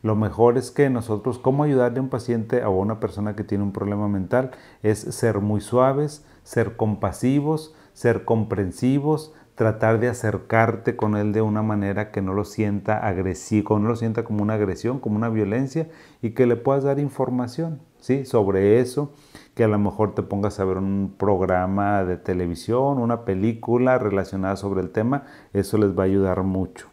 Lo 0.02 0.14
mejor 0.14 0.58
es 0.58 0.70
que 0.70 0.90
nosotros, 0.90 1.38
¿cómo 1.38 1.64
ayudarle 1.64 1.98
a 1.98 2.02
un 2.02 2.08
paciente 2.08 2.62
o 2.64 2.66
a 2.66 2.70
una 2.70 3.00
persona 3.00 3.34
que 3.34 3.42
tiene 3.42 3.64
un 3.64 3.72
problema 3.72 4.06
mental? 4.06 4.52
Es 4.82 5.00
ser 5.00 5.40
muy 5.40 5.60
suaves, 5.60 6.24
ser 6.44 6.76
compasivos, 6.76 7.74
ser 7.94 8.24
comprensivos, 8.24 9.34
tratar 9.56 9.98
de 9.98 10.08
acercarte 10.08 10.94
con 10.94 11.16
él 11.16 11.32
de 11.32 11.42
una 11.42 11.62
manera 11.62 12.12
que 12.12 12.22
no 12.22 12.32
lo 12.32 12.44
sienta 12.44 12.96
agresivo, 12.98 13.80
no 13.80 13.88
lo 13.88 13.96
sienta 13.96 14.22
como 14.22 14.44
una 14.44 14.54
agresión, 14.54 15.00
como 15.00 15.16
una 15.16 15.30
violencia 15.30 15.88
y 16.22 16.30
que 16.30 16.46
le 16.46 16.54
puedas 16.54 16.84
dar 16.84 17.00
información, 17.00 17.80
¿sí? 17.98 18.24
Sobre 18.24 18.78
eso, 18.78 19.12
que 19.58 19.64
a 19.64 19.68
lo 19.68 19.78
mejor 19.80 20.14
te 20.14 20.22
pongas 20.22 20.60
a 20.60 20.64
ver 20.64 20.76
un 20.76 21.16
programa 21.18 22.04
de 22.04 22.16
televisión, 22.16 22.98
una 22.98 23.24
película 23.24 23.98
relacionada 23.98 24.54
sobre 24.54 24.82
el 24.82 24.90
tema, 24.90 25.24
eso 25.52 25.78
les 25.78 25.98
va 25.98 26.04
a 26.04 26.06
ayudar 26.06 26.44
mucho. 26.44 26.86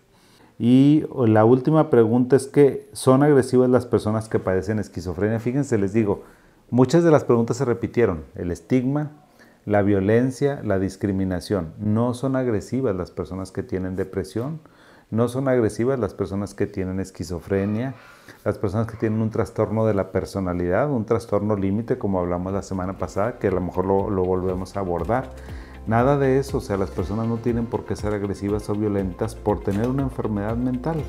Y 0.58 1.04
la 1.28 1.46
última 1.46 1.92
pregunta 1.92 2.36
es 2.36 2.48
que 2.48 2.90
son 2.92 3.22
agresivas 3.22 3.70
las 3.70 3.86
personas 3.86 4.30
que 4.30 4.40
padecen 4.40 4.80
esquizofrenia. 4.80 5.40
Fíjense, 5.40 5.78
les 5.78 5.94
digo, 5.94 6.24
muchas 6.72 7.04
de 7.04 7.12
las 7.12 7.24
preguntas 7.24 7.58
se 7.58 7.66
repitieron. 7.66 8.24
El 8.34 8.50
estigma, 8.50 9.12
la 9.68 9.84
violencia, 9.84 10.60
la 10.64 10.80
discriminación. 10.80 11.72
No 11.78 12.16
son 12.16 12.36
agresivas 12.36 12.96
las 12.96 13.12
personas 13.12 13.52
que 13.52 13.62
tienen 13.62 13.96
depresión, 13.96 14.60
no 15.12 15.28
son 15.28 15.48
agresivas 15.48 16.00
las 16.00 16.14
personas 16.14 16.54
que 16.54 16.66
tienen 16.66 17.00
esquizofrenia, 17.00 17.96
las 18.44 18.58
personas 18.58 18.88
que 18.88 18.98
tienen 18.98 19.22
un 19.22 19.30
trastorno 19.30 19.86
de 19.86 19.94
la 19.94 20.12
personalidad, 20.12 20.90
un 20.90 21.06
trastorno 21.06 21.56
límite, 21.56 21.98
como 21.98 22.20
hablamos 22.20 22.54
la 22.54 22.62
semana 22.62 22.98
pasada, 22.98 23.38
que 23.38 23.48
a 23.48 23.52
lo 23.52 23.62
mejor 23.62 23.86
lo, 23.86 24.24
volvemos 24.24 24.76
a 24.76 24.80
abordar. 24.80 25.30
Nada 25.88 26.18
de 26.18 26.40
eso, 26.40 26.58
o 26.58 26.62
sea, 26.62 26.78
las 26.78 26.90
personas 26.90 27.28
no 27.28 27.38
tienen 27.38 27.68
por 27.68 27.86
qué 27.86 27.96
ser 27.96 28.14
agresivas 28.14 28.70
o 28.70 28.74
violentas 28.74 29.36
por 29.36 29.60
tener 29.60 29.88
una 29.88 30.02
enfermedad 30.02 30.56
mental. 30.56 31.04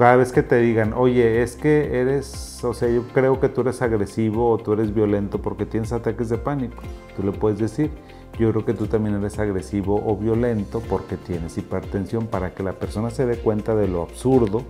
Cada 0.00 0.16
vez 0.16 0.32
que 0.32 0.42
te 0.42 0.56
digan, 0.56 0.94
oye, 0.94 1.42
es 1.42 1.56
que 1.56 2.00
eres, 2.00 2.64
o 2.64 2.72
sea, 2.72 2.88
yo 2.88 3.06
creo 3.08 3.38
que 3.38 3.50
tú 3.50 3.60
eres 3.60 3.82
agresivo 3.82 4.50
o 4.50 4.56
tú 4.56 4.72
eres 4.72 4.94
violento 4.94 5.42
porque 5.42 5.66
tienes 5.66 5.92
ataques 5.92 6.30
de 6.30 6.38
pánico, 6.38 6.82
tú 7.14 7.22
le 7.22 7.32
puedes 7.32 7.58
decir, 7.58 7.90
yo 8.38 8.50
creo 8.50 8.64
que 8.64 8.72
tú 8.72 8.86
también 8.86 9.16
eres 9.16 9.38
agresivo 9.38 10.02
o 10.02 10.16
violento 10.16 10.80
porque 10.88 11.18
tienes 11.18 11.58
hipertensión 11.58 12.28
para 12.28 12.54
que 12.54 12.62
la 12.62 12.72
persona 12.72 13.10
se 13.10 13.26
dé 13.26 13.36
cuenta 13.36 13.74
de 13.74 13.88
lo 13.88 14.00
absurdo 14.00 14.62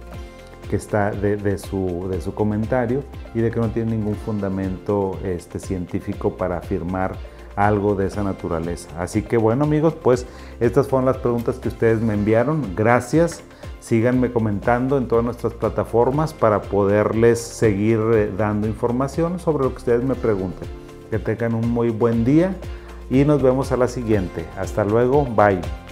que 0.69 0.75
está 0.75 1.13
de, 1.13 1.59
su, 1.59 2.09
de 2.11 2.21
su 2.21 2.35
comentario 2.35 3.05
y 3.33 3.39
de 3.39 3.53
que 3.53 3.61
no 3.61 3.69
tiene 3.69 3.93
ningún 3.93 4.17
fundamento 4.17 5.17
este, 5.23 5.61
científico 5.61 6.37
para 6.37 6.57
afirmar 6.57 7.15
algo 7.55 7.95
de 7.95 8.09
esa 8.09 8.25
naturaleza. 8.25 8.89
Así 9.01 9.23
que 9.23 9.37
bueno 9.37 9.63
amigos, 9.63 9.95
pues 9.95 10.27
estas 10.59 10.89
fueron 10.89 11.07
las 11.07 11.19
preguntas 11.19 11.61
que 11.61 11.69
ustedes 11.69 12.01
me 12.01 12.15
enviaron. 12.15 12.75
Gracias. 12.75 13.45
Síganme 13.81 14.33
comentando 14.33 14.99
en 14.99 15.09
todas 15.09 15.25
nuestras 15.25 15.55
plataformas 15.55 16.33
para 16.33 16.63
poderles 16.63 17.41
seguir 17.41 17.99
eh, 18.13 18.33
dando 18.37 18.67
información 18.67 19.39
sobre 19.39 19.65
lo 19.65 19.71
que 19.71 19.79
ustedes 19.79 20.05
me 20.05 20.15
pregunten. 20.15 20.69
Que 21.11 21.19
tengan 21.19 21.55
un 21.55 21.69
muy 21.71 21.91
buen 21.91 22.25
día 22.25 22.55
y 23.11 23.25
nos 23.25 23.43
vemos 23.43 23.73
a 23.73 23.77
la 23.77 23.89
siguiente. 23.89 24.47
Hasta 24.57 24.85
luego. 24.85 25.25
Bye. 25.25 25.90